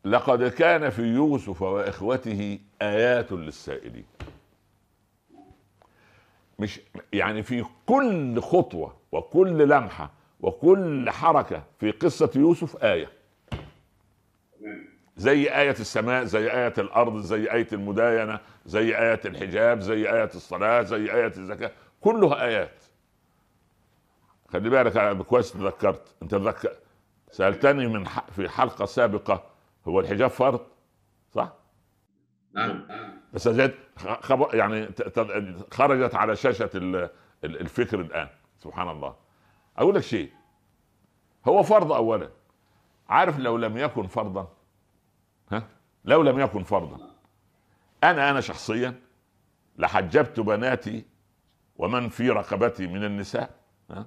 لقد 0.05 0.43
كان 0.45 0.91
في 0.91 1.03
يوسف 1.03 1.63
وإخوته 1.63 2.59
آيات 2.83 3.33
للسائلين. 3.33 4.07
مش 6.59 6.81
يعني 7.13 7.43
في 7.43 7.65
كل 7.87 8.41
خطوة 8.41 8.97
وكل 9.13 9.69
لمحة 9.69 10.13
وكل 10.41 11.11
حركة 11.11 11.65
في 11.79 11.91
قصة 11.91 12.31
يوسف 12.37 12.85
آية. 12.85 13.20
زي 15.21 15.57
آية 15.57 15.71
السماء 15.71 16.25
زي 16.25 16.53
آية 16.53 16.73
الأرض 16.79 17.17
زي 17.21 17.53
آية 17.53 17.67
المداينة 17.73 18.41
زي 18.67 18.99
آية 18.99 19.21
الحجاب 19.25 19.81
زي 19.81 20.13
آية 20.13 20.31
الصلاة 20.35 20.83
زي 20.83 21.13
آية 21.13 21.27
الزكاة. 21.27 21.71
كلها 22.01 22.45
آيات. 22.45 22.85
خلي 24.49 24.71
بالك 24.71 25.27
كويس 25.27 25.53
تذكرت 25.53 26.15
أنت 26.23 26.31
تذكر 26.31 26.73
سألتني 27.31 27.87
من 27.87 28.09
ح... 28.09 28.21
في 28.31 28.49
حلقة 28.49 28.85
سابقة 28.85 29.43
هو 29.89 30.01
الحجاب 30.01 30.31
فرض؟ 30.31 30.61
صح؟ 31.35 31.53
نعم. 32.53 32.87
بس 33.33 33.49
زاد 33.49 33.75
خب... 33.97 34.47
يعني 34.55 34.87
ت... 34.87 35.03
ت... 35.03 35.75
خرجت 35.75 36.15
على 36.15 36.37
شاشة 36.37 36.71
ال... 36.75 36.97
ال- 37.45 37.61
الفكر 37.61 38.01
الآن. 38.01 38.29
سبحان 38.59 38.89
الله. 38.89 39.15
أقول 39.79 39.95
لك 39.95 40.03
شيء. 40.03 40.31
هو 41.49 41.63
فرض 41.63 41.93
أولا. 41.93 42.29
عارف 43.09 43.39
لو 43.39 43.57
لم 43.57 43.77
يكن 43.77 44.07
فرضا؟ 44.07 44.60
ها؟ 45.51 45.63
لو 46.05 46.23
لم 46.23 46.41
يكن 46.41 46.63
فرضا. 46.63 46.99
أنا 48.05 48.31
أنا 48.31 48.41
شخصيا 48.41 48.95
لحجبت 49.79 50.41
بناتي 50.41 51.05
ومن 51.77 52.09
في 52.09 52.31
رقبتي 52.31 52.87
من 52.87 53.05
النساء 53.05 53.51
ها؟ 53.91 54.07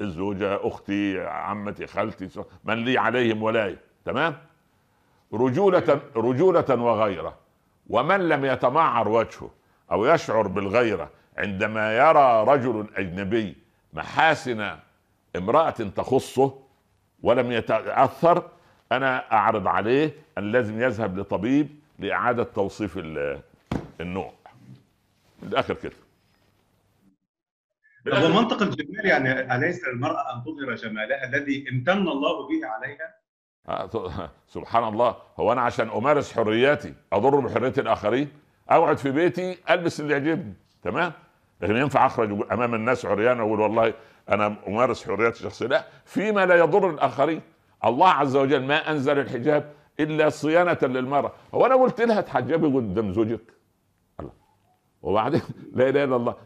الزوجة 0.00 0.68
أختي 0.68 1.20
عمتي 1.20 1.86
خالتي 1.86 2.44
من 2.64 2.84
لي 2.84 2.98
عليهم 2.98 3.42
ولاية 3.42 3.80
تمام؟ 4.04 4.36
رجولة 5.32 6.00
رجولة 6.16 6.82
وغيرة. 6.82 7.38
ومن 7.86 8.28
لم 8.28 8.44
يتمعر 8.44 9.08
وجهه 9.08 9.50
أو 9.92 10.06
يشعر 10.06 10.46
بالغيرة 10.46 11.10
عندما 11.38 11.96
يرى 11.96 12.44
رجل 12.44 12.86
أجنبي 12.96 13.56
محاسن 13.92 14.76
امرأة 15.36 15.70
تخصه 15.70 16.58
ولم 17.22 17.52
يتأثر 17.52 18.48
أنا 18.92 19.32
أعرض 19.32 19.66
عليه 19.68 20.12
أن 20.38 20.52
لازم 20.52 20.80
يذهب 20.82 21.18
لطبيب 21.18 21.68
لإعادة 21.98 22.42
توصيف 22.44 22.98
ال- 22.98 23.40
النوع. 24.00 24.32
من 25.42 25.48
الآخر 25.48 25.74
كده. 25.74 25.92
طب 28.12 28.22
ومنطق 28.22 28.62
الجمال 28.62 29.06
يعني 29.06 29.54
أليس 29.56 29.84
للمراه 29.88 30.34
أن 30.36 30.42
تظهر 30.44 30.74
جمالها 30.74 31.24
الذي 31.28 31.64
امتن 31.72 31.92
الله 32.08 32.48
به 32.48 32.66
عليها؟ 32.66 33.14
آه، 33.68 34.30
سبحان 34.54 34.84
الله. 34.84 35.16
هو 35.40 35.52
أنا 35.52 35.60
عشان 35.60 35.88
أمارس 35.88 36.32
حرياتي 36.32 36.94
أضر 37.12 37.40
بحرية 37.40 37.72
الآخرين؟ 37.78 38.28
اقعد 38.68 38.98
في 38.98 39.10
بيتي 39.10 39.58
ألبس 39.70 40.00
اللي 40.00 40.12
يعجبني. 40.12 40.54
تمام؟ 40.82 41.12
لكن 41.60 41.76
ينفع 41.76 42.06
أخرج 42.06 42.52
أمام 42.52 42.74
الناس 42.74 43.06
عريان 43.06 43.40
واقول 43.40 43.60
والله 43.60 43.94
أنا 44.28 44.56
أمارس 44.68 45.06
حرياتي 45.06 45.36
الشخصيه 45.40 45.66
لا 45.66 45.84
فيما 46.04 46.46
لا 46.46 46.54
يضر 46.54 46.90
الآخرين. 46.90 47.40
الله 47.84 48.08
عز 48.08 48.36
وجل 48.36 48.66
ما 48.66 48.90
أنزل 48.90 49.18
الحجاب 49.18 49.72
إلا 50.00 50.28
صيانة 50.28 50.78
للمرأة. 50.82 51.32
هو 51.54 51.66
أنا 51.66 51.74
قلت 51.74 52.00
لها 52.00 52.20
تحجبي 52.20 52.66
قدام 52.66 53.12
زوجك 53.12 53.54
الله. 54.20 54.32
وبعدين 55.02 55.42
لا 55.76 55.88
إله 55.88 56.04
إلا 56.04 56.16
الله. 56.16 56.36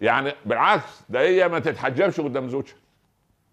يعني 0.00 0.32
بالعكس 0.46 1.02
ده 1.08 1.20
هي 1.20 1.48
ما 1.48 1.58
تتحجبش 1.58 2.20
قدام 2.20 2.48
زوجها. 2.48 2.76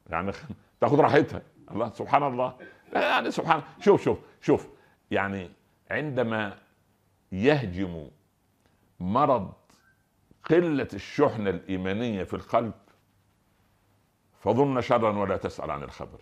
يعني 0.09 0.31
تاخد 0.81 0.99
راحتها. 0.99 1.41
الله 1.71 1.89
سبحان 1.89 2.23
الله. 2.23 2.53
يعني 2.93 3.31
سبحان 3.31 3.61
شوف 3.79 4.03
شوف 4.03 4.17
شوف. 4.41 4.67
يعني 5.11 5.51
عندما 5.91 6.57
يهجم 7.31 8.07
مرض 8.99 9.53
قلة 10.49 10.87
الشحنة 10.93 11.49
الإيمانية 11.49 12.23
في 12.23 12.33
القلب 12.33 12.73
فظن 14.39 14.81
شرا 14.81 15.17
ولا 15.17 15.37
تسأل 15.37 15.71
عن 15.71 15.83
الخبر. 15.83 16.19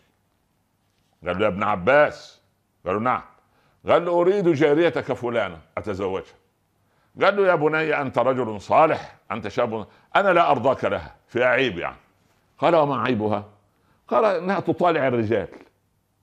قال 1.27 1.39
له 1.39 1.43
يا 1.43 1.47
ابن 1.47 1.63
عباس. 1.63 2.41
قال 2.85 2.95
له 2.95 3.01
نعم. 3.01 3.21
قال 3.88 4.05
له 4.05 4.21
أريد 4.21 4.47
جاريتك 4.47 5.13
فلانة 5.13 5.61
أتزوجها. 5.77 6.35
قال 7.21 7.35
له 7.35 7.47
يا 7.47 7.55
بني 7.55 8.01
أنت 8.01 8.17
رجل 8.19 8.61
صالح 8.61 9.15
أنت 9.31 9.47
شاب 9.47 9.88
أنا 10.15 10.29
لا 10.29 10.51
أرضاك 10.51 10.85
لها 10.85 11.15
في 11.27 11.43
عيب 11.43 11.77
يعني. 11.77 11.97
قال 12.57 12.75
وما 12.75 13.01
عيبها؟ 13.01 13.45
قال 14.07 14.25
إنها 14.25 14.59
تطالع 14.59 15.07
الرجال. 15.07 15.47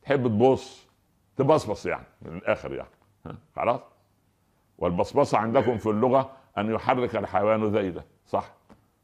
تحب 0.02 0.26
تبص 0.28 0.86
تبصبص 1.36 1.86
يعني 1.86 2.06
من 2.22 2.36
الآخر 2.36 2.74
يعني. 2.74 3.38
خلاص؟ 3.56 3.80
والبصبصة 4.78 5.38
عندكم 5.38 5.78
في 5.78 5.86
اللغة 5.86 6.30
أن 6.58 6.70
يحرك 6.74 7.16
الحيوان 7.16 7.64
ذيله 7.64 8.02
صح؟ 8.26 8.50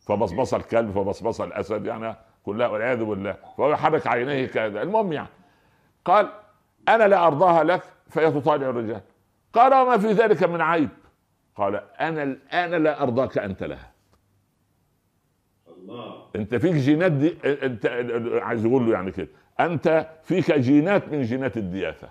فبصبص 0.01 0.55
الكلب 0.55 0.91
فبصبص 0.91 1.41
الأسد 1.41 1.87
يعني 1.87 2.17
كلها 2.45 2.69
والعياذ 2.69 3.05
بالله. 3.05 3.37
فهو 3.59 3.71
يحرك 3.71 4.07
عينيه 4.07 4.47
كذا. 4.47 4.83
المهم 4.83 5.13
يعني 5.13 5.29
قال 6.05 6.33
أنا 6.89 7.09
لا 7.09 7.27
أرضاها 7.27 7.65
لك 7.65 7.83
فهي 8.11 8.31
تطالع 8.31 8.71
الرجال. 8.71 9.01
قال 9.53 9.75
وما 9.75 9.99
في 9.99 10.13
ذلك 10.13 10.43
من 10.43 10.61
عيب. 10.61 10.89
قال 11.57 11.77
أنا 12.01 12.23
الان 12.23 12.83
لا 12.83 13.03
أرضاك 13.03 13.39
أنت 13.39 13.63
لها. 13.63 13.93
الله. 15.69 16.27
أنت 16.37 16.55
فيك 16.55 16.75
جينات 16.75 17.13
دي 17.13 17.37
أنت 17.45 17.87
عايز 18.43 18.65
يقول 18.65 18.87
له 18.87 18.93
يعني 18.93 19.11
كده. 19.13 19.29
أنت 19.61 20.09
فيك 20.23 20.53
جينات 20.53 21.09
من 21.09 21.23
جينات 21.23 21.57
الدياثة. 21.57 22.11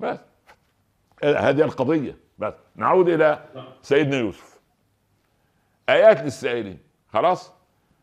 بس. 0.00 0.18
هذه 1.24 1.62
القضية. 1.62 2.16
بس. 2.38 2.54
نعود 2.76 3.08
إلى 3.08 3.44
سيدنا 3.82 4.16
يوسف. 4.16 4.60
آيات 5.88 6.22
للسائلين. 6.22 6.78
خلاص؟ 7.08 7.52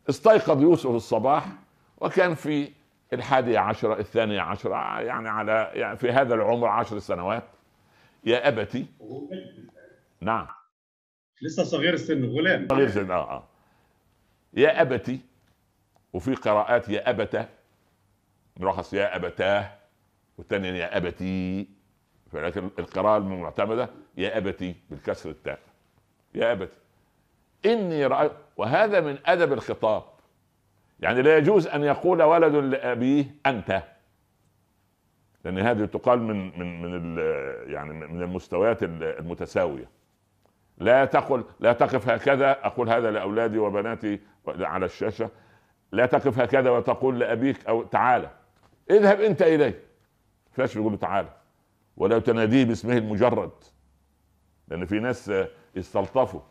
استيقظ 0.09 0.61
يوسف 0.61 0.89
الصباح 0.89 1.45
وكان 1.97 2.33
في 2.33 2.71
الحادي 3.13 3.57
عشر 3.57 3.99
الثانية 3.99 4.41
عشر 4.41 4.71
يعني 4.71 5.29
على 5.29 5.71
يعني 5.73 5.97
في 5.97 6.11
هذا 6.11 6.35
العمر 6.35 6.67
عشر 6.67 6.99
سنوات. 6.99 7.43
يا 8.23 8.47
أبتي. 8.47 8.85
نعم. 10.21 10.47
لسه 11.41 11.63
صغير 11.63 11.93
السن 11.93 12.25
غلام. 12.25 12.67
صغير 12.69 12.89
سن 12.89 13.11
آه 13.11 13.31
آه. 13.31 13.43
يا 14.53 14.81
أبتي 14.81 15.19
وفي 16.13 16.35
قراءات 16.35 16.89
يا 16.89 17.09
أبته 17.09 17.45
مرخص 18.57 18.93
يا 18.93 19.15
أبتاه 19.15 19.71
والثانية 20.37 20.73
يا 20.73 20.97
أبتي. 20.97 21.67
فلكن 22.31 22.69
القراءة 22.79 23.17
المعتمدة 23.17 23.89
يا 24.17 24.37
أبتي 24.37 24.75
بالكسر 24.89 25.29
التاء. 25.29 25.59
يا 26.35 26.51
أبتي. 26.51 26.77
إني 27.65 28.05
رأيت 28.05 28.31
وهذا 28.57 29.01
من 29.01 29.17
أدب 29.25 29.53
الخطاب. 29.53 30.03
يعني 30.99 31.21
لا 31.21 31.37
يجوز 31.37 31.67
أن 31.67 31.83
يقول 31.83 32.23
ولد 32.23 32.55
لأبيه 32.55 33.25
أنت. 33.45 33.83
لأن 35.45 35.59
هذه 35.59 35.85
تقال 35.85 36.21
من 36.21 36.59
من 36.59 36.81
من 36.81 37.17
يعني 37.67 37.93
من 37.93 38.21
المستويات 38.21 38.83
المتساوية. 38.83 39.89
لا 40.77 41.05
تقل 41.05 41.43
لا 41.59 41.73
تقف 41.73 42.09
هكذا 42.09 42.51
أقول 42.51 42.89
هذا 42.89 43.11
لأولادي 43.11 43.57
وبناتي 43.57 44.19
على 44.47 44.85
الشاشة. 44.85 45.29
لا 45.91 46.05
تقف 46.05 46.39
هكذا 46.39 46.69
وتقول 46.69 47.19
لأبيك 47.19 47.65
أو 47.67 47.83
تعالى. 47.83 48.29
اذهب 48.91 49.21
أنت 49.21 49.41
إليه. 49.41 49.83
فاش 50.51 50.77
بيقول 50.77 50.91
له 50.91 50.97
تعالى. 50.97 51.29
ولا 51.97 52.19
تناديه 52.19 52.65
باسمه 52.65 52.97
المجرد. 52.97 53.51
لأن 54.67 54.85
في 54.85 54.99
ناس 54.99 55.31
يستلطفوا. 55.75 56.41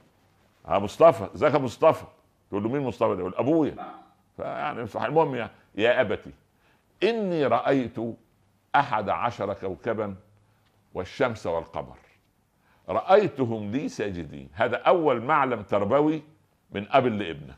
ها 0.66 0.78
مصطفى 0.78 1.28
إزيك 1.34 1.54
يا 1.54 1.58
مصطفى؟ 1.58 2.04
تقول 2.50 2.62
له 2.62 2.68
مين 2.68 2.82
مصطفى 2.82 3.14
ده؟ 3.14 3.20
يقول 3.20 3.34
أبويا. 3.34 3.74
فيعني 4.38 4.86
صح 4.86 5.02
المهم 5.02 5.34
يعني 5.34 5.50
يا 5.74 6.00
أبتي 6.00 6.30
إني 7.02 7.46
رأيت 7.46 7.96
أحد 8.76 9.08
عشر 9.08 9.54
كوكبا 9.54 10.14
والشمس 10.94 11.46
والقمر. 11.46 11.98
رأيتهم 12.88 13.70
لي 13.70 13.88
ساجدين. 13.88 14.48
هذا 14.52 14.76
أول 14.76 15.22
معلم 15.22 15.62
تربوي 15.62 16.22
من 16.70 16.86
أب 16.90 17.06
لابنه. 17.06 17.56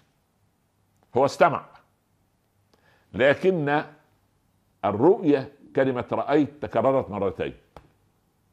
هو 1.17 1.25
استمع. 1.25 1.65
لكن 3.13 3.83
الرؤية 4.85 5.53
كلمة 5.77 6.05
رأيت 6.13 6.63
تكررت 6.63 7.11
مرتين. 7.11 7.55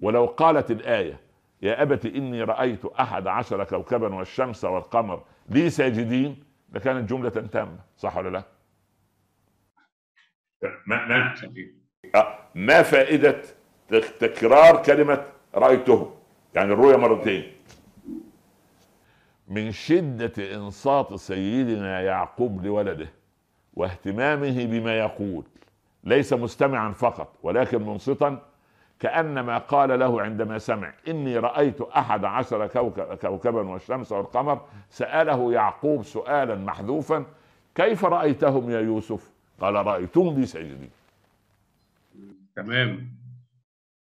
ولو 0.01 0.25
قالت 0.25 0.71
الآية 0.71 1.19
يا 1.61 1.81
أبت 1.81 2.05
إني 2.05 2.43
رأيت 2.43 2.85
أحد 2.85 3.27
عشر 3.27 3.63
كوكبا 3.63 4.15
والشمس 4.15 4.65
والقمر 4.65 5.23
لي 5.49 5.69
ساجدين 5.69 6.43
لكانت 6.73 7.09
جملة 7.09 7.29
تامة 7.29 7.79
صح 7.97 8.17
ولا 8.17 8.29
لا؟ 8.29 8.43
ما, 10.87 11.05
ما, 11.05 11.35
صحيح 11.35 11.67
آه، 12.15 12.39
ما 12.55 12.81
فائدة 12.83 13.41
تك- 13.87 14.09
تكرار 14.19 14.83
كلمة 14.83 15.25
رأيته؟ 15.55 16.15
يعني 16.55 16.73
الرؤية 16.73 16.95
مرتين. 16.95 17.51
من 19.47 19.71
شدة 19.71 20.55
إنصات 20.55 21.13
سيدنا 21.13 22.01
يعقوب 22.01 22.65
لولده 22.65 23.09
واهتمامه 23.73 24.65
بما 24.65 24.99
يقول 24.99 25.45
ليس 26.03 26.33
مستمعا 26.33 26.91
فقط 26.91 27.35
ولكن 27.43 27.81
منصتا 27.85 28.41
كأنما 28.99 29.57
قال 29.57 29.99
له 29.99 30.21
عندما 30.21 30.57
سمع 30.57 30.93
إني 31.07 31.37
رأيت 31.37 31.81
أحد 31.81 32.25
عشر 32.25 32.67
كوكب 32.67 33.13
كوكبا 33.17 33.61
والشمس 33.69 34.11
والقمر 34.11 34.61
سأله 34.89 35.53
يعقوب 35.53 36.03
سؤالا 36.03 36.55
محذوفا 36.55 37.25
كيف 37.75 38.05
رأيتهم 38.05 38.69
يا 38.69 38.79
يوسف؟ 38.79 39.31
قال 39.61 39.73
رأيتهم 39.75 40.39
لي 40.39 40.45
ساجدين 40.45 40.89
تمام. 42.55 43.09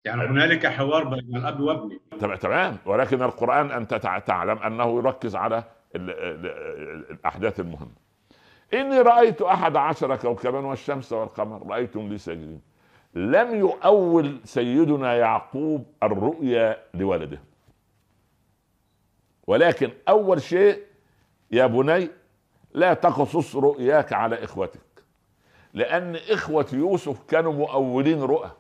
يعني 0.05 0.21
هنالك 0.23 0.67
حوار 0.67 1.03
بين 1.03 1.35
الأب 1.37 1.59
وابنه. 1.59 1.99
تمام 2.19 2.35
تمام. 2.37 2.77
ولكن 2.85 3.21
القرآن 3.23 3.71
أنت 3.71 3.93
تع- 3.93 4.19
تعلم 4.19 4.57
أنه 4.57 4.97
يركز 4.97 5.35
على 5.35 5.63
ال- 5.95 6.09
ال- 6.09 6.45
ال- 6.45 7.11
الأحداث 7.11 7.59
المهمة. 7.59 7.91
إني 8.73 9.01
رأيت 9.01 9.41
أحد 9.41 9.75
عشر 9.75 10.15
كوكبا 10.15 10.59
والشمس 10.59 11.13
والقمر 11.13 11.67
رأيتم 11.67 12.09
لي 12.09 12.17
ساجدين 12.17 12.61
لم 13.13 13.55
يؤول 13.55 14.39
سيدنا 14.43 15.15
يعقوب 15.15 15.85
الرؤيا 16.03 16.83
لولده. 16.93 17.41
ولكن 19.47 19.91
أول 20.09 20.41
شيء 20.41 20.83
يا 21.51 21.65
بني 21.65 22.09
لا 22.73 22.93
تقصص 22.93 23.55
رؤياك 23.55 24.13
على 24.13 24.43
إخوتك 24.43 24.79
لأن 25.73 26.15
إخوة 26.15 26.67
يوسف 26.73 27.23
كانوا 27.23 27.53
مؤولين 27.53 28.21
رؤى. 28.21 28.51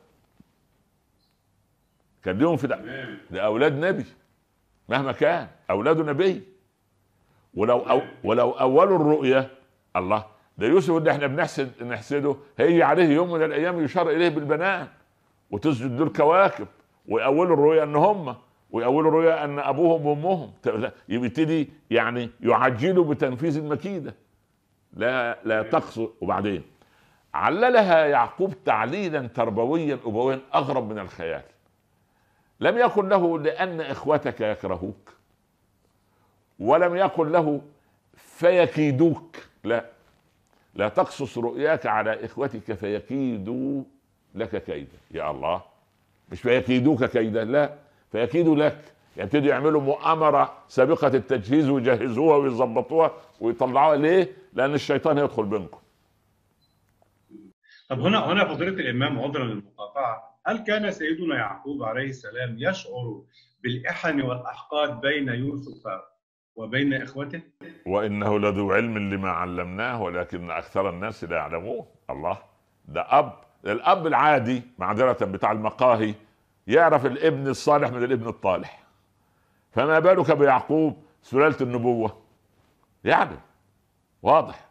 كان 2.23 2.37
لهم 2.37 2.57
في 2.57 2.67
ده. 2.67 3.41
أولاد 3.41 3.73
نبي 3.73 4.05
مهما 4.89 5.11
كان 5.11 5.47
اولاده 5.69 6.03
نبي. 6.03 6.43
ولو 7.53 7.79
أو 7.79 8.01
ولو 8.23 8.51
أولوا 8.51 8.95
الرؤيا 8.95 9.49
الله 9.95 10.25
ده 10.59 10.67
يوسف 10.67 10.97
اللي 10.97 11.11
إحنا 11.11 11.27
بنحسد 11.27 11.83
نحسده 11.83 12.35
هيجي 12.57 12.83
عليه 12.83 13.09
يوم 13.09 13.31
من 13.33 13.43
الأيام 13.43 13.83
يشار 13.83 14.09
إليه 14.09 14.29
بالبنان 14.29 14.87
وتسجد 15.51 15.99
له 15.99 16.03
الكواكب 16.03 16.67
ويأولوا 17.07 17.53
الرؤيا 17.53 17.83
أن 17.83 17.95
هم 17.95 18.35
ويأولوا 18.71 19.11
الرؤيا 19.11 19.45
أن 19.45 19.59
أبوهم 19.59 20.05
وأمهم. 20.05 20.51
يبتدي 21.09 21.69
يعني 21.91 22.29
يعجلوا 22.41 23.05
بتنفيذ 23.13 23.57
المكيدة. 23.57 24.15
لا 24.93 25.39
لا 25.43 25.63
تقصد. 25.63 26.09
وبعدين 26.21 26.63
عللها 27.33 28.05
يعقوب 28.05 28.53
تعليلا 28.65 29.27
تربويا 29.27 29.93
ابويا 30.05 30.39
أغرب 30.55 30.89
من 30.89 30.99
الخيال. 30.99 31.43
لم 32.59 32.77
يكن 32.77 33.09
له 33.09 33.39
لأن 33.39 33.81
إخوتك 33.81 34.41
يكرهوك 34.41 35.13
ولم 36.59 36.95
يكن 36.95 37.31
له 37.31 37.61
فيكيدوك. 38.13 39.35
لا. 39.63 39.85
لا 40.75 40.89
تقصص 40.89 41.37
رؤياك 41.37 41.85
على 41.85 42.25
إخوتك 42.25 42.73
فيكيدوا 42.73 43.83
لك 44.35 44.63
كيدا. 44.63 44.97
يا 45.11 45.31
الله 45.31 45.61
مش 46.31 46.41
فيكيدوك 46.41 47.03
كيدا 47.05 47.43
لا 47.43 47.75
فيكيدوا 48.11 48.55
لك. 48.55 48.93
يبتدوا 49.17 49.49
يعملوا 49.49 49.81
مؤامرة 49.81 50.53
سابقة 50.67 51.07
التجهيز 51.07 51.69
ويجهزوها 51.69 52.37
ويظبطوها 52.37 53.11
ويطلعوها. 53.41 53.97
ليه؟ 53.97 54.31
لأن 54.53 54.73
الشيطان 54.73 55.17
يدخل 55.17 55.45
بينكم. 55.45 55.79
طب 57.89 57.99
هنا 57.99 58.31
هنا 58.31 58.45
فضيلة 58.45 58.71
الإمام 58.71 59.19
عذرا 59.19 59.43
للمقاطعة. 59.43 60.39
هل 60.45 60.57
كان 60.57 60.91
سيدنا 60.91 61.35
يعقوب 61.35 61.83
عليه 61.83 62.09
السلام 62.09 62.55
يشعر 62.59 63.21
بالإحن 63.63 64.21
والأحقاد 64.21 65.01
بين 65.01 65.29
يوسف 65.29 65.87
وبين 66.59 66.93
إخوته؟ 66.93 67.41
وإنه 67.85 68.39
لذو 68.39 68.71
علم 68.71 68.97
لما 68.97 69.29
علمناه 69.29 70.01
ولكن 70.01 70.51
أكثر 70.51 70.89
الناس 70.89 71.23
لا 71.23 71.35
يعلمون 71.37 71.85
الله. 72.09 72.37
ده 72.87 73.19
أب. 73.19 73.33
الأب 73.65 74.07
العادي 74.07 74.61
معذرة 74.77 75.25
بتاع 75.25 75.51
المقاهي 75.51 76.13
يعرف 76.67 77.05
الابن 77.05 77.47
الصالح 77.47 77.89
من 77.91 78.03
الابن 78.03 78.27
الطالح. 78.27 78.83
فما 79.71 79.99
بالك 79.99 80.31
بيعقوب؟ 80.31 81.03
سلالة 81.21 81.55
النبوة. 81.61 82.17
يعني 83.03 83.37
واضح. 84.23 84.65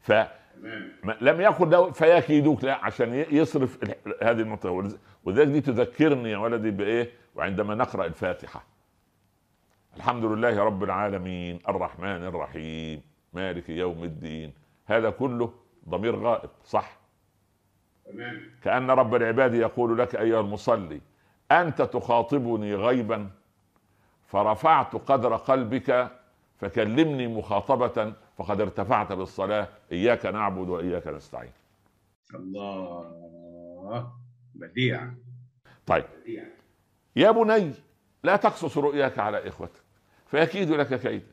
فلم 0.00 1.40
يكن 1.40 1.70
له 1.70 1.90
فيكيدوك. 1.90 2.64
لا 2.64 2.84
عشان 2.84 3.14
يصرف 3.30 3.78
هذه 4.22 4.40
المنطقة. 4.40 4.70
ولذ- 4.82 4.96
وذلك 5.24 5.48
دي 5.48 5.60
تذكرني 5.60 6.30
يا 6.30 6.38
ولدي 6.38 6.70
بإيه؟ 6.70 7.10
وعندما 7.34 7.74
نقرأ 7.74 8.06
الفاتحة. 8.06 8.64
الحمد 9.96 10.24
لله 10.24 10.64
رب 10.64 10.84
العالمين 10.84 11.60
الرحمن 11.68 12.24
الرحيم 12.24 13.02
مالك 13.32 13.68
يوم 13.68 14.04
الدين. 14.04 14.52
هذا 14.86 15.10
كله 15.10 15.52
ضمير 15.88 16.16
غائب 16.16 16.50
صح؟ 16.64 16.96
كأن 18.62 18.90
رب 18.90 19.14
العباد 19.14 19.54
يقول 19.54 19.98
لك 19.98 20.14
أيها 20.16 20.40
المصلي 20.40 21.00
أنت 21.50 21.82
تخاطبني 21.82 22.74
غيبا 22.74 23.30
فرفعت 24.26 24.96
قدر 24.96 25.36
قلبك 25.36 26.10
فكلمني 26.60 27.26
مخاطبة 27.28 28.12
فقد 28.38 28.60
ارتفعت 28.60 29.12
بالصلاة. 29.12 29.68
إياك 29.92 30.26
نعبد 30.26 30.68
وإياك 30.68 31.06
نستعين. 31.06 31.52
الله. 32.34 34.12
بديع. 34.54 35.10
طيب. 35.86 36.04
بديع. 36.22 36.44
يا 37.16 37.30
بني 37.30 37.72
لا 38.24 38.36
تقصص 38.36 38.78
رؤياك 38.78 39.18
على 39.18 39.48
إخوتك. 39.48 39.81
فيكيد 40.32 40.70
لك 40.70 41.00
كيدا 41.00 41.26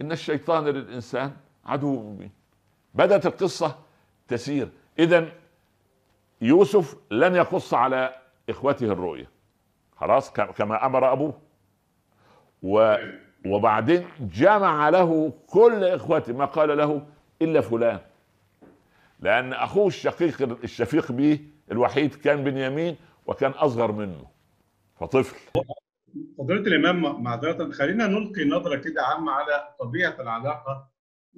إن 0.00 0.12
الشيطان 0.12 0.64
للإنسان 0.64 1.32
عدو 1.64 2.02
مبين. 2.02 2.30
بدأت 2.94 3.26
القصة 3.26 3.78
تسير. 4.28 4.68
إذا 4.98 5.28
يوسف 6.40 6.96
لن 7.10 7.34
يقص 7.34 7.74
على 7.74 8.14
إخوته 8.48 8.86
الرؤيا 8.86 9.26
خلاص 9.96 10.32
كما 10.32 10.86
أمر 10.86 11.12
أبوه. 11.12 11.34
و 12.62 12.96
وبعدين 13.46 14.08
جمع 14.20 14.88
له 14.88 15.32
كل 15.46 15.84
إخوته. 15.84 16.32
ما 16.32 16.44
قال 16.44 16.78
له 16.78 17.06
إلا 17.42 17.60
فلان. 17.60 18.00
لأن 19.20 19.52
أخوه 19.52 19.86
الشقيق 19.86 20.58
الشفيق 20.64 21.12
به 21.12 21.40
الوحيد 21.72 22.14
كان 22.14 22.44
بنيامين 22.44 22.96
وكان 23.26 23.50
أصغر 23.50 23.92
منه. 23.92 24.26
فطفل. 25.00 25.36
فضيلة 26.38 26.60
الإمام 26.60 27.22
معذرة 27.22 27.70
خلينا 27.70 28.06
نلقي 28.06 28.44
نظرة 28.44 28.76
كده 28.76 29.02
عامة 29.02 29.32
على 29.32 29.74
طبيعة 29.80 30.14
العلاقة 30.20 30.88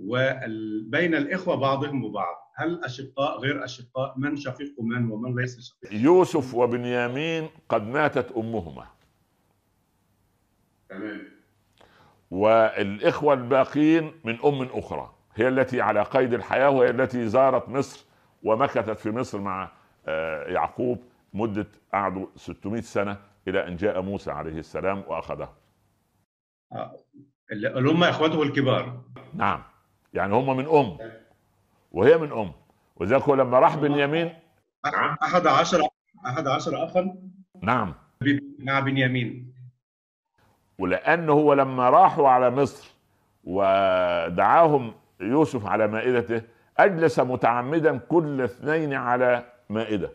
وال- 0.07 0.85
بين 0.91 1.14
الإخوة 1.14 1.57
بعضهم 1.57 2.05
وبعض. 2.05 2.37
هل 2.57 2.85
أشقاء 2.85 3.38
غير 3.38 3.64
أشقاء؟ 3.64 4.14
من 4.19 4.37
شقيق 4.37 4.75
من 4.81 5.11
ومن 5.11 5.35
ليس 5.41 5.61
شقيق؟ 5.61 6.01
يوسف 6.03 6.55
وبنيامين 6.55 7.49
قد 7.69 7.83
ماتت 7.83 8.33
أمهما. 8.33 8.87
تمام. 10.88 11.23
والإخوة 12.31 13.35
الباقين 13.35 14.12
من 14.25 14.38
أم 14.45 14.62
أخرى. 14.62 15.14
هي 15.35 15.49
التي 15.49 15.81
على 15.81 16.03
قيد 16.03 16.35
الحياة 16.35 16.71
وهي 16.71 16.91
التي 16.91 17.29
زارت 17.29 17.69
مصر 17.69 18.05
ومكثت 18.43 18.99
في 18.99 19.11
مصر 19.11 19.41
مع 19.41 19.71
آه، 20.07 20.45
يعقوب 20.45 20.99
مدة 21.35 21.67
قعدوا 21.93 22.27
600 22.37 22.81
سنة. 22.81 23.17
إلى 23.49 23.69
أن 23.69 23.77
جاء 23.77 24.01
موسى 24.01 24.31
عليه 24.31 24.59
السلام 24.59 25.05
وأخذه. 25.07 25.49
اللي 27.53 27.69
اللي 27.79 27.91
هم 27.91 28.05
إخوته 28.05 28.43
الكبار. 28.43 29.01
نعم 29.35 29.63
يعني 30.15 30.35
هم 30.35 30.57
من 30.57 30.67
أم 30.67 30.99
وهي 31.93 32.17
من 32.19 32.33
أم. 32.33 32.53
وذلك 32.97 33.23
هو 33.23 33.35
لما 33.35 33.59
راح 33.59 33.77
بنيامين. 33.77 34.35
أحد 35.23 35.47
عشر 35.47 35.89
أحد 36.27 36.47
عشر 36.47 36.85
أخا. 36.85 37.15
نعم. 37.63 37.95
مع 38.59 38.81
بنيامين. 38.81 39.55
ولأنه 40.79 41.33
هو 41.33 41.55
لما 41.55 41.91
راحوا 41.91 42.29
على 42.29 42.51
مصر 42.51 42.95
ودعاهم 43.45 44.95
يوسف 45.21 45.67
على 45.67 45.87
مائدته 45.87 46.43
أجلس 46.79 47.21
متعمدا 47.21 47.99
كل 47.99 48.41
اثنين 48.41 48.95
على 48.95 49.53
مائدة. 49.69 50.13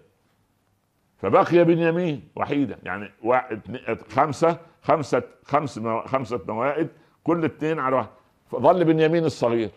فبقي 1.21 1.63
بنيامين 1.63 2.29
وحيدا 2.35 2.77
يعني 2.83 3.11
واحد 3.23 3.57
اتنين- 3.57 3.97
خمسة 4.09 4.57
خمسة 4.81 5.23
خمس 5.45 5.77
مو- 5.77 6.01
خمسة 6.01 6.39
موائد 6.47 6.87
كل 7.23 7.45
اثنين 7.45 7.79
على 7.79 7.95
واحد. 7.95 8.09
فظل 8.51 8.85
بنيامين 8.85 9.25
الصغير. 9.25 9.69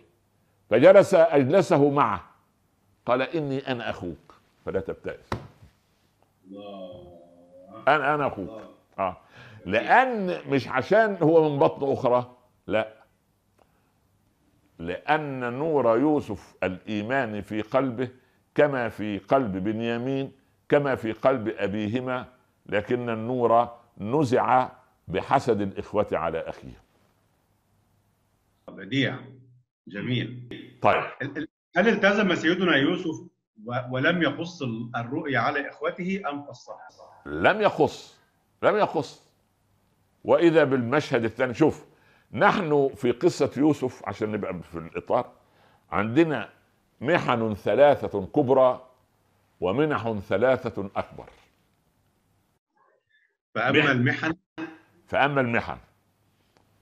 فجلس 0.70 1.14
أجلسه 1.14 1.90
معه. 1.90 2.24
قال 3.06 3.22
إني 3.22 3.58
أنا 3.72 3.90
أخوك. 3.90 4.34
فلا 4.66 4.80
تبتئس. 4.80 5.30
أنا 7.88 8.14
أنا 8.14 8.26
أخوك. 8.26 8.50
آه. 8.98 9.16
لأن 9.66 10.38
مش 10.50 10.68
عشان 10.68 11.16
هو 11.22 11.50
من 11.50 11.58
بطن 11.58 11.92
أخرى 11.92 12.30
لا. 12.66 12.88
لأن 14.78 15.52
نور 15.52 15.98
يوسف 15.98 16.54
الإيمان 16.62 17.40
في 17.40 17.62
قلبه 17.62 18.08
كما 18.54 18.88
في 18.88 19.18
قلب 19.18 19.56
بنيامين 19.64 20.32
كما 20.68 20.94
في 20.94 21.12
قلب 21.12 21.48
أبيهما 21.48 22.26
لكن 22.66 23.10
النور 23.10 23.68
نزع 23.98 24.68
بحسد 25.08 25.60
الإخوة 25.60 26.06
على 26.12 26.38
أخيه. 26.38 26.82
بديع 28.68 29.18
جميل. 29.88 30.48
طيب. 30.82 31.04
هل 31.76 31.88
التزم 31.88 32.34
سيدنا 32.34 32.76
يوسف 32.76 33.26
ولم 33.90 34.22
يقص 34.22 34.62
ال- 34.62 34.90
الرؤيا 34.96 35.38
على 35.38 35.68
إخوته 35.70 36.22
أم 36.30 36.42
قصها؟ 36.42 36.76
لم 37.26 37.60
يخص 37.60 38.20
لم 38.62 38.76
يخص 38.76 39.26
وإذا 40.24 40.64
بالمشهد 40.64 41.24
الثاني 41.24 41.54
شوف 41.54 41.84
نحن 42.32 42.90
في 42.94 43.10
قصة 43.12 43.50
يوسف 43.56 44.08
عشان 44.08 44.32
نبقى 44.32 44.62
في 44.62 44.78
الإطار 44.78 45.32
عندنا 45.90 46.48
محن 47.00 47.54
ثلاثة 47.54 48.26
كبرى 48.26 48.86
ومنح 49.60 50.12
ثلاثة 50.28 50.90
أكبر. 50.96 51.28
فأما 53.54 53.78
محن. 53.78 53.90
المحن؟ 53.90 54.36
فأما 55.06 55.40
المحن. 55.40 55.78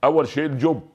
أول 0.03 0.27
شيء 0.27 0.45
الجب. 0.45 0.89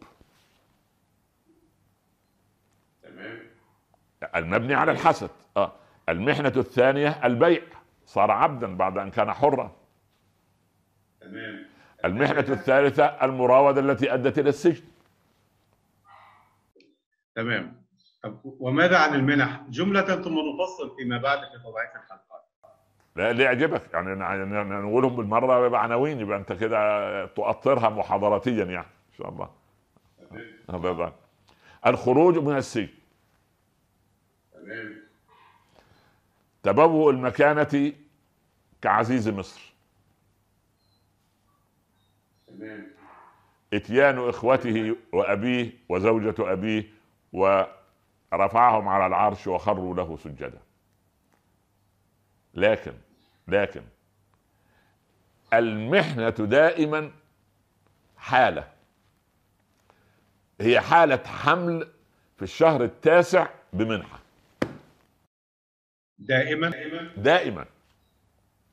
المبني 4.35 4.75
على 4.75 4.93
الحسد. 4.93 5.31
آه. 5.57 5.73
المحنة 6.09 6.53
الثانية 6.57 7.27
البيع. 7.27 7.63
صار 8.07 8.31
عبدا 8.31 8.77
بعد 8.77 8.99
أن 8.99 9.11
كان 9.11 9.33
حرا. 9.33 9.77
تمام. 11.21 11.67
المحنة 12.05 12.41
الثالثة 12.41 13.05
المراودة 13.05 13.81
التي 13.81 14.15
أدت 14.15 14.39
إلى 14.39 14.49
السجن. 14.49 14.85
تمام. 17.35 17.80
طب 18.23 18.39
وماذا 18.45 18.99
عن 18.99 19.15
المنح؟ 19.15 19.61
جملة 19.69 20.03
ثم 20.23 20.35
نفصل 20.35 20.97
فيما 20.97 21.19
بعد 21.19 21.39
في 21.39 21.59
طبيعة 21.65 21.93
الحلقات. 22.05 22.45
لا 23.17 23.31
اللي 23.31 23.43
يعجبك. 23.43 23.95
يعني 23.95 24.15
نقولهم 24.87 25.17
بالمرة 25.17 25.67
يبقى 25.67 25.83
عناوين 25.83 26.21
يبقى 26.21 26.39
أنت 26.39 26.53
كده 26.53 27.27
تؤطرها 27.27 27.89
محاضراتيا 27.89 28.65
يعني. 28.65 28.77
إن 28.87 29.19
شاء 29.19 29.29
الله. 29.29 29.51
الخروج 31.87 32.39
من 32.39 32.57
السجن. 32.57 32.89
تمام. 34.53 34.97
تبوء 36.63 37.11
المكانة 37.11 37.93
كعزيز 38.83 39.29
مصر. 39.29 39.73
تمام. 42.47 42.87
إتيان 43.75 44.29
إخوته 44.29 44.97
وأبيه 45.13 45.73
وزوجة 45.89 46.53
أبيه 46.53 46.85
ورفعهم 48.33 48.89
على 48.89 49.07
العرش 49.07 49.47
وخروا 49.47 49.95
له 49.95 50.17
سجدا. 50.17 50.61
لكن 52.55 52.93
لكن 53.49 53.83
المحنة 55.53 56.31
دائما 56.31 57.11
حالة. 58.17 58.69
هي 60.61 60.81
حالة 60.81 61.23
حمل 61.27 61.89
في 62.37 62.43
الشهر 62.43 62.85
التاسع 62.85 63.49
بمنحة. 63.73 64.19
دائما؟ 66.19 66.71
دائما. 67.17 67.67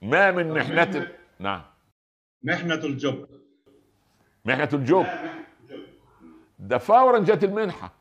ما 0.02 0.32
من 0.32 0.54
محنة 0.54 1.12
نعم. 1.40 1.64
محنة 2.44 2.76
الجب 2.76 3.28
محنة 4.46 4.70
الجوب 4.74 5.06
ده 6.60 6.78
فورا 6.78 7.20
جت 7.20 7.44
المنحة. 7.44 7.97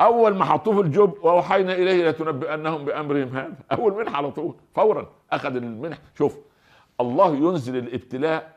أول 0.00 0.34
ما 0.34 0.44
حطوه 0.44 0.74
في 0.74 0.80
الجوب 0.80 1.18
وأوحينا 1.22 1.72
إليه 1.72 2.08
لتنبئنهم 2.08 2.84
بأمرهم 2.84 3.28
هذا. 3.36 3.54
أول 3.72 3.94
منحة 3.94 4.16
على 4.16 4.30
طول 4.30 4.54
فورا 4.74 5.10
أخذ 5.32 5.56
المنحة 5.56 6.00
شوف 6.18 6.38
الله 7.00 7.36
ينزل 7.36 7.76
الابتلاء 7.76 8.56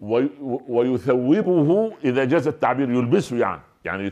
وي- 0.00 0.30
ويثوبه 0.68 1.92
إذا 2.04 2.24
جاز 2.24 2.48
التعبير 2.48 2.90
يلبسه 2.90 3.36
يعني. 3.36 3.60
يعني 3.84 4.10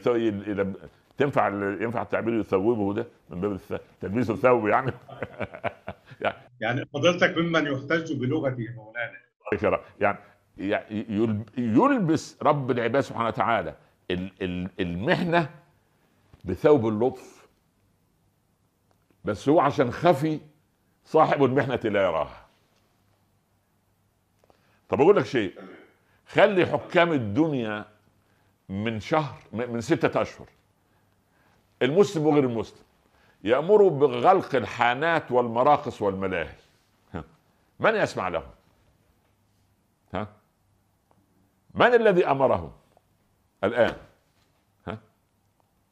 تنفع 1.18 1.49
ينفع 1.83 2.03
التعبير 2.03 2.35
يثوبه 2.40 2.94
ده 2.94 3.07
من 3.31 3.40
باب 3.40 3.59
الث- 3.59 3.81
تلبيس 4.01 4.31
الثوب 4.31 4.68
يعني. 4.75 4.92
يعني 6.61 6.85
فضلتك 6.94 7.38
ممن 7.38 7.66
يحتج 7.66 8.12
بلغته 8.12 8.66
مولانا. 8.77 9.81
يعني 10.01 10.18
يعني 10.59 11.07
يل- 11.09 11.44
يلبس 11.59 12.38
رب 12.42 12.70
العباد 12.70 13.03
سبحانه 13.03 13.29
وتعالى 13.29 13.75
ال- 14.11 14.33
ال- 14.42 14.68
المحنه 14.81 15.49
بثوب 16.45 16.89
اللطف 16.89 17.47
بس 19.25 19.49
هو 19.49 19.61
عشان 19.61 19.91
خفي 19.93 20.41
صاحب 21.05 21.45
المحنة 21.45 21.81
لا 21.85 22.03
يراها 22.03 22.47
طب 24.89 25.01
أقول 25.01 25.17
لك 25.17 25.27
شيء 25.27 25.61
خلي 26.27 26.67
حكام 26.67 27.13
الدنيا 27.13 27.85
من 28.69 29.01
شهر 29.01 29.39
من 29.53 29.81
ستة 29.81 30.23
أشهر. 30.23 30.47
المسلم 31.83 32.27
وغير 32.27 32.45
المسلم 32.45 32.85
يأمروا 33.45 33.91
بغلق 33.91 34.55
الحانات 34.55 35.33
والمراقص 35.33 36.03
والملاهي. 36.03 36.55
من 37.81 37.95
يسمع 37.95 38.29
لهم؟ 38.29 38.51
ها 40.15 40.29
من 41.75 41.95
الذي 41.95 42.27
أمرهم 42.27 42.73
الآن؟ 43.65 43.89
ها 43.91 43.97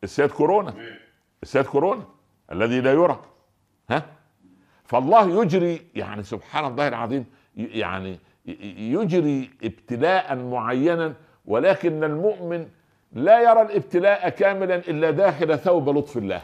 السيد 0.04 0.30
كورونا. 0.30 0.74
السيد 1.42 1.66
كورونا 1.66 2.04
الذي 2.52 2.80
لا 2.80 2.92
يرى. 2.92 3.24
ها؟ 3.90 4.06
فالله 4.84 5.42
يجري 5.42 5.86
يعني 5.94 6.22
سبحان 6.22 6.64
الله 6.64 6.88
العظيم 6.88 7.26
يعني 7.56 8.18
يجري 8.76 9.50
ابتلاء 9.64 10.36
معينا 10.36 11.14
ولكن 11.44 12.04
المؤمن 12.04 12.68
لا 13.12 13.40
يرى 13.40 13.62
الابتلاء 13.62 14.28
كاملا 14.28 14.76
إلا 14.76 15.10
داخل 15.10 15.58
ثوب 15.58 15.88
لطف 15.88 16.16
الله. 16.16 16.42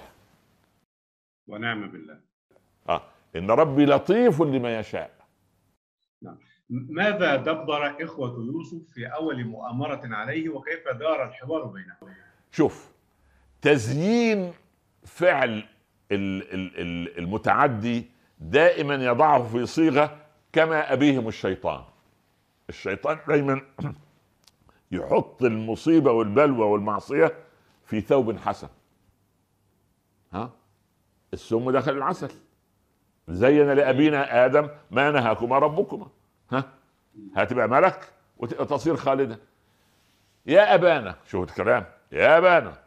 ونعم 1.47 1.91
بالله. 1.91 2.21
آه. 2.89 3.03
إن 3.37 3.51
ربي 3.51 3.87
لطيف 3.87 4.43
لما 4.43 4.79
يشاء. 4.79 5.19
ماذا 6.71 7.37
دبر 7.37 8.05
إخوة 8.05 8.45
يوسف 8.47 8.93
في 8.95 9.07
أول 9.07 9.45
مؤامرة 9.45 10.01
عليه 10.05 10.49
وكيف 10.49 10.89
دار 10.89 11.29
الحوار 11.29 11.65
بينهم؟ 11.65 12.15
شوف 12.53 12.93
تزيين 13.63 14.53
فعل 15.05 15.49
ال- 16.13 16.55
ال- 16.55 16.81
ال- 16.81 17.19
المتعدي 17.19 18.07
دائما 18.41 18.95
يضعه 18.95 19.43
في 19.43 19.67
صيغة 19.67 20.17
كما 20.53 20.93
أبيهم 20.93 21.29
الشيطان. 21.29 21.85
الشيطان 22.69 23.19
دايما 23.29 23.61
يحط 24.93 25.43
المصيبة 25.43 26.13
والبلوى 26.13 26.67
والمعصية 26.67 27.35
في 27.85 28.01
ثوب 28.01 28.39
حسن. 28.39 28.69
ها؟ 30.33 30.51
السم 31.33 31.71
دخل 31.71 31.93
العسل. 31.93 32.31
زين 33.29 33.71
لأبينا 33.71 34.45
آدم 34.45 34.69
ما 34.91 35.11
نهاكما 35.11 35.59
ربكما. 35.59 36.07
ها؟ 36.53 36.65
هتبقى 37.37 37.69
ملك 37.69 38.13
وتصير 38.39 38.97
خالدا. 38.97 39.39
يا 40.47 40.75
أبانا 40.75 41.17
شوف 41.27 41.49
الكلام. 41.49 41.85
يا 42.13 42.39
أبانا 42.39 42.79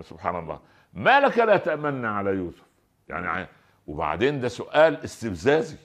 سبحان 0.00 0.38
الله. 0.38 0.60
ما 0.94 1.20
لك 1.20 1.38
لا 1.38 1.56
تأمن 1.56 2.04
على 2.04 2.30
يوسف؟ 2.30 2.62
يعني 3.08 3.48
وبعدين 3.86 4.40
ده 4.40 4.48
سؤال 4.48 5.04
استفزازي. 5.04 5.76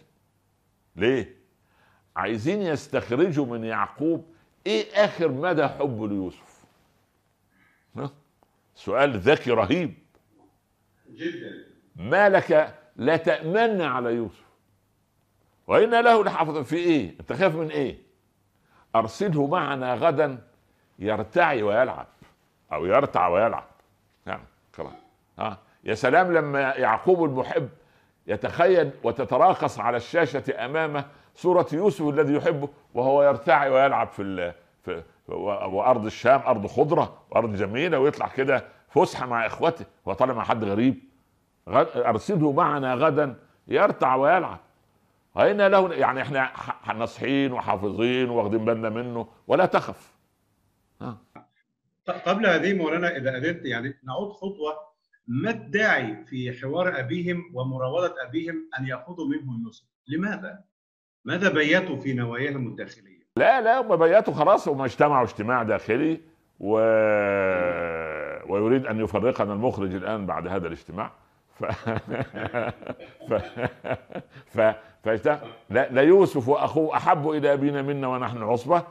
ليه؟ 0.95 1.35
عايزين 2.15 2.61
يستخرجوا 2.61 3.45
من 3.45 3.63
يعقوب 3.63 4.33
إيه 4.67 5.05
آخر 5.05 5.31
مدى 5.31 5.67
حبه 5.67 6.07
ليوسف؟ 6.07 6.63
سؤال 8.75 9.17
ذكي 9.19 9.51
رهيب. 9.51 9.93
جدا. 11.09 11.65
ما 11.95 12.29
لك 12.29 12.79
لا 12.95 13.17
تأمن 13.17 13.81
على 13.81 14.13
يوسف. 14.13 14.43
وإن 15.67 15.89
له 15.89 16.23
لحافظ 16.23 16.57
في 16.57 16.75
إيه؟ 16.75 17.19
أنت 17.19 17.33
خايف 17.33 17.55
من 17.55 17.71
إيه؟ 17.71 17.97
أرسله 18.95 19.47
معنا 19.47 19.93
غدا 19.93 20.47
يرتعي 20.99 21.63
ويلعب. 21.63 22.07
أو 22.73 22.85
يرتع 22.85 23.27
ويلعب. 23.27 23.63
يعني 24.25 24.43
خلاص 24.73 24.93
آه. 25.39 25.57
يا 25.83 25.93
سلام 25.95 26.33
لما 26.33 26.59
يعقوب 26.61 27.23
المحب 27.23 27.69
يتخيل 28.27 28.91
وتتراقص 29.03 29.79
على 29.79 29.97
الشاشة 29.97 30.65
أمامه 30.65 31.05
صورة 31.35 31.67
يوسف 31.73 32.07
الذي 32.07 32.33
يحبه 32.33 32.69
وهو 32.93 33.23
يرتعي 33.23 33.69
ويلعب 33.69 34.07
في, 34.07 34.21
ال... 34.21 34.53
في 34.83 35.03
وأرض 35.27 36.05
الشام 36.05 36.41
أرض 36.47 36.67
خضرة 36.67 37.17
وأرض 37.31 37.55
جميلة 37.55 37.99
ويطلع 37.99 38.27
كده 38.27 38.63
فسحة 38.89 39.25
مع 39.25 39.45
طالع 40.13 40.33
مع 40.33 40.43
حد 40.43 40.63
غريب. 40.63 40.99
غد- 41.69 41.97
معنا 42.53 42.93
غدا 42.95 43.35
يرتع 43.67 44.15
ويلعب. 44.15 44.57
وإن 45.35 45.61
له 45.61 45.93
يعني 45.93 46.21
إحنا 46.21 46.51
ناصحين 46.99 47.53
وحافظين 47.53 48.29
واخدين 48.29 48.65
بالنا 48.65 48.89
منه 48.89 49.27
ولا 49.47 49.65
تخف. 49.65 50.13
ط- 50.99 51.17
قبل 52.09 52.45
هذه 52.45 52.73
مولانا 52.73 53.17
إذا 53.17 53.35
قدرت 53.35 53.65
يعني 53.65 53.93
نعود 54.03 54.31
خطوة. 54.31 54.93
ما 55.27 55.49
الداعي 55.49 56.25
في 56.25 56.59
حوار 56.61 56.99
أبيهم 56.99 57.43
ومراودة 57.53 58.15
أبيهم 58.27 58.69
أن 58.79 58.87
يأخذوا 58.87 59.27
منه 59.27 59.63
يوسف؟ 59.65 59.85
لماذا؟ 60.07 60.63
ماذا 61.25 61.49
بيتوا 61.49 61.95
في 61.95 62.13
نواياهم 62.13 62.67
الداخلية؟ 62.67 63.23
لا 63.37 63.61
لا 63.61 63.81
هم 63.81 63.95
بياتوا 63.95 64.33
خلاص 64.33 64.67
هم 64.67 64.81
اجتمعوا 64.81 65.23
اجتماع 65.23 65.63
داخلي 65.63 66.21
و... 66.59 66.75
ويريد 68.53 68.85
أن 68.85 68.99
يفرقنا 68.99 69.53
المخرج 69.53 69.95
الآن 69.95 70.25
بعد 70.25 70.47
هذا 70.47 70.67
الاجتماع. 70.67 71.11
ف... 71.59 71.65
ف... 73.29 73.33
ف... 74.45 74.75
فاجتمع... 75.03 75.39
لا... 75.69 75.91
لا 75.91 76.01
يوسف 76.01 76.47
وأخوه 76.47 76.97
أحب 76.97 77.29
إلى 77.29 77.53
أبينا 77.53 77.81
منا 77.81 78.07
ونحن 78.07 78.43
عصبة. 78.43 78.83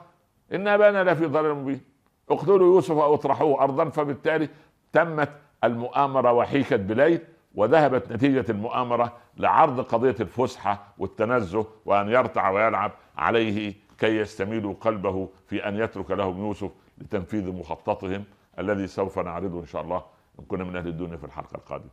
إن 0.52 0.68
أبانا 0.68 1.10
لفي 1.10 1.26
ضلال 1.26 1.54
مبين. 1.54 1.91
اقتلوا 2.32 2.74
يوسف 2.74 2.90
أو 2.96 3.14
اطرحوه 3.14 3.62
ارضا 3.62 3.88
فبالتالي 3.88 4.48
تمت 4.92 5.28
المؤامرة 5.64 6.32
وحيكت 6.32 6.74
بليل 6.80 7.20
وذهبت 7.54 8.12
نتيجة 8.12 8.44
المؤامرة 8.48 9.12
لعرض 9.36 9.80
قضية 9.80 10.16
الفسحة 10.20 10.94
والتنزه 10.98 11.66
وأن 11.84 12.08
يرتع 12.08 12.50
ويلعب 12.50 12.92
عليه 13.16 13.74
كي 13.98 14.16
يستميلوا 14.16 14.74
قلبه 14.80 15.28
في 15.46 15.68
أن 15.68 15.76
يترك 15.76 16.10
لهم 16.10 16.38
يوسف 16.46 16.70
لتنفيذ 16.98 17.52
مخططهم 17.52 18.24
الذي 18.58 18.86
سوف 18.86 19.18
نعرضه 19.18 19.60
إن 19.60 19.66
شاء 19.66 19.82
الله 19.82 20.02
إن 20.40 20.44
كنا 20.44 20.64
من 20.64 20.76
أهل 20.76 20.88
الدنيا 20.88 21.16
في 21.16 21.24
الحلقة 21.24 21.56
القادمة. 21.56 21.90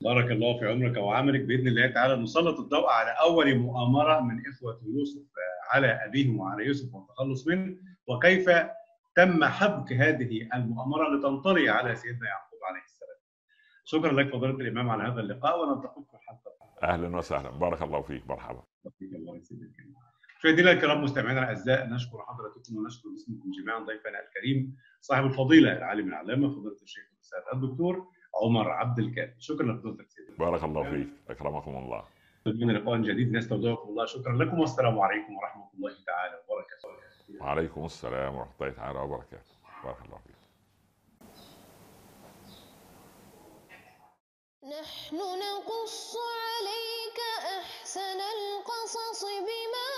بارك 0.00 0.30
الله 0.30 0.58
في 0.58 0.68
عمرك 0.70 0.96
وعملك 0.96 1.40
بإذن 1.40 1.68
الله 1.68 1.86
تعالى 1.90 2.16
نسلط 2.16 2.58
الضوء 2.58 2.88
على 2.90 3.10
أول 3.10 3.58
مؤامرة 3.58 4.20
من 4.20 4.42
إخوة 4.48 4.80
يوسف 4.86 5.22
على 5.70 5.86
أبيهم 5.86 6.40
وعلى 6.40 6.66
يوسف 6.66 6.94
والتخلص 6.94 7.46
منه 7.46 7.76
وكيف 8.06 8.50
تم 9.16 9.44
حبك 9.44 9.92
هذه 9.92 10.48
المؤامرة 10.54 11.08
لتنطلي 11.08 11.68
على 11.68 11.96
سيدنا 11.96 12.28
يعقوب 12.28 12.60
عليه 12.64 12.84
السلام. 12.84 13.16
شكرا 13.84 14.12
لك 14.12 14.32
فضيلة 14.32 14.54
الإمام 14.54 14.90
على 14.90 15.02
هذا 15.02 15.20
اللقاء 15.20 15.62
ونلتقيكم 15.62 16.04
في 16.04 16.14
الحلقة 16.14 16.52
أهلا 16.82 17.16
وسهلا. 17.16 17.50
بارك 17.50 17.82
الله 17.82 18.02
فيك. 18.02 18.26
مرحبا. 18.26 18.62
الله 19.02 19.36
يسلمك 19.36 19.70
مشاهدينا 20.38 20.70
الكرام 20.70 21.04
مستمعينا 21.04 21.40
الأعزاء 21.40 21.86
نشكر 21.86 22.22
حضراتكم 22.22 22.76
ونشكر 22.76 23.08
باسمكم 23.08 23.50
جميعا 23.50 23.78
ضيفنا 23.78 24.20
الكريم 24.20 24.76
صاحب 25.00 25.24
الفضيلة 25.24 25.72
العالم 25.72 26.08
العلامة 26.08 26.48
فضيلة 26.48 26.76
الشيخ 26.82 27.04
الأستاذ 27.14 27.38
الدكتور 27.52 28.08
عمر 28.42 28.70
عبد 28.70 28.98
الكافي. 28.98 29.34
شكرا 29.38 29.72
لفضيلتك 29.72 30.10
سيدي 30.10 30.32
بارك 30.38 30.64
الله 30.64 30.90
فيك. 30.90 31.08
أكرمكم 31.28 31.76
الله. 31.76 32.04
من 32.46 32.70
لقاء 32.70 32.96
جديد 32.96 33.32
نستودعكم 33.32 33.88
الله. 33.88 34.06
شكرا 34.06 34.32
لكم 34.32 34.60
والسلام 34.60 34.98
عليكم 34.98 35.36
ورحمة 35.36 35.70
الله 35.74 35.92
تعالى 36.06 36.42
وبركاته. 36.48 37.15
وعليكم 37.40 37.84
السلام 37.84 38.34
ورحمة 38.34 38.52
الله 38.60 38.72
تعالى 38.72 38.98
وبركاته. 38.98 39.52
بارك 39.84 40.00
الله 40.04 40.18
فيك 40.26 40.36
نحن 44.80 45.16
نقص 45.16 46.16
عليك 46.16 47.20
أحسن 47.58 48.20
القصص 48.20 49.24
بما 49.24 49.95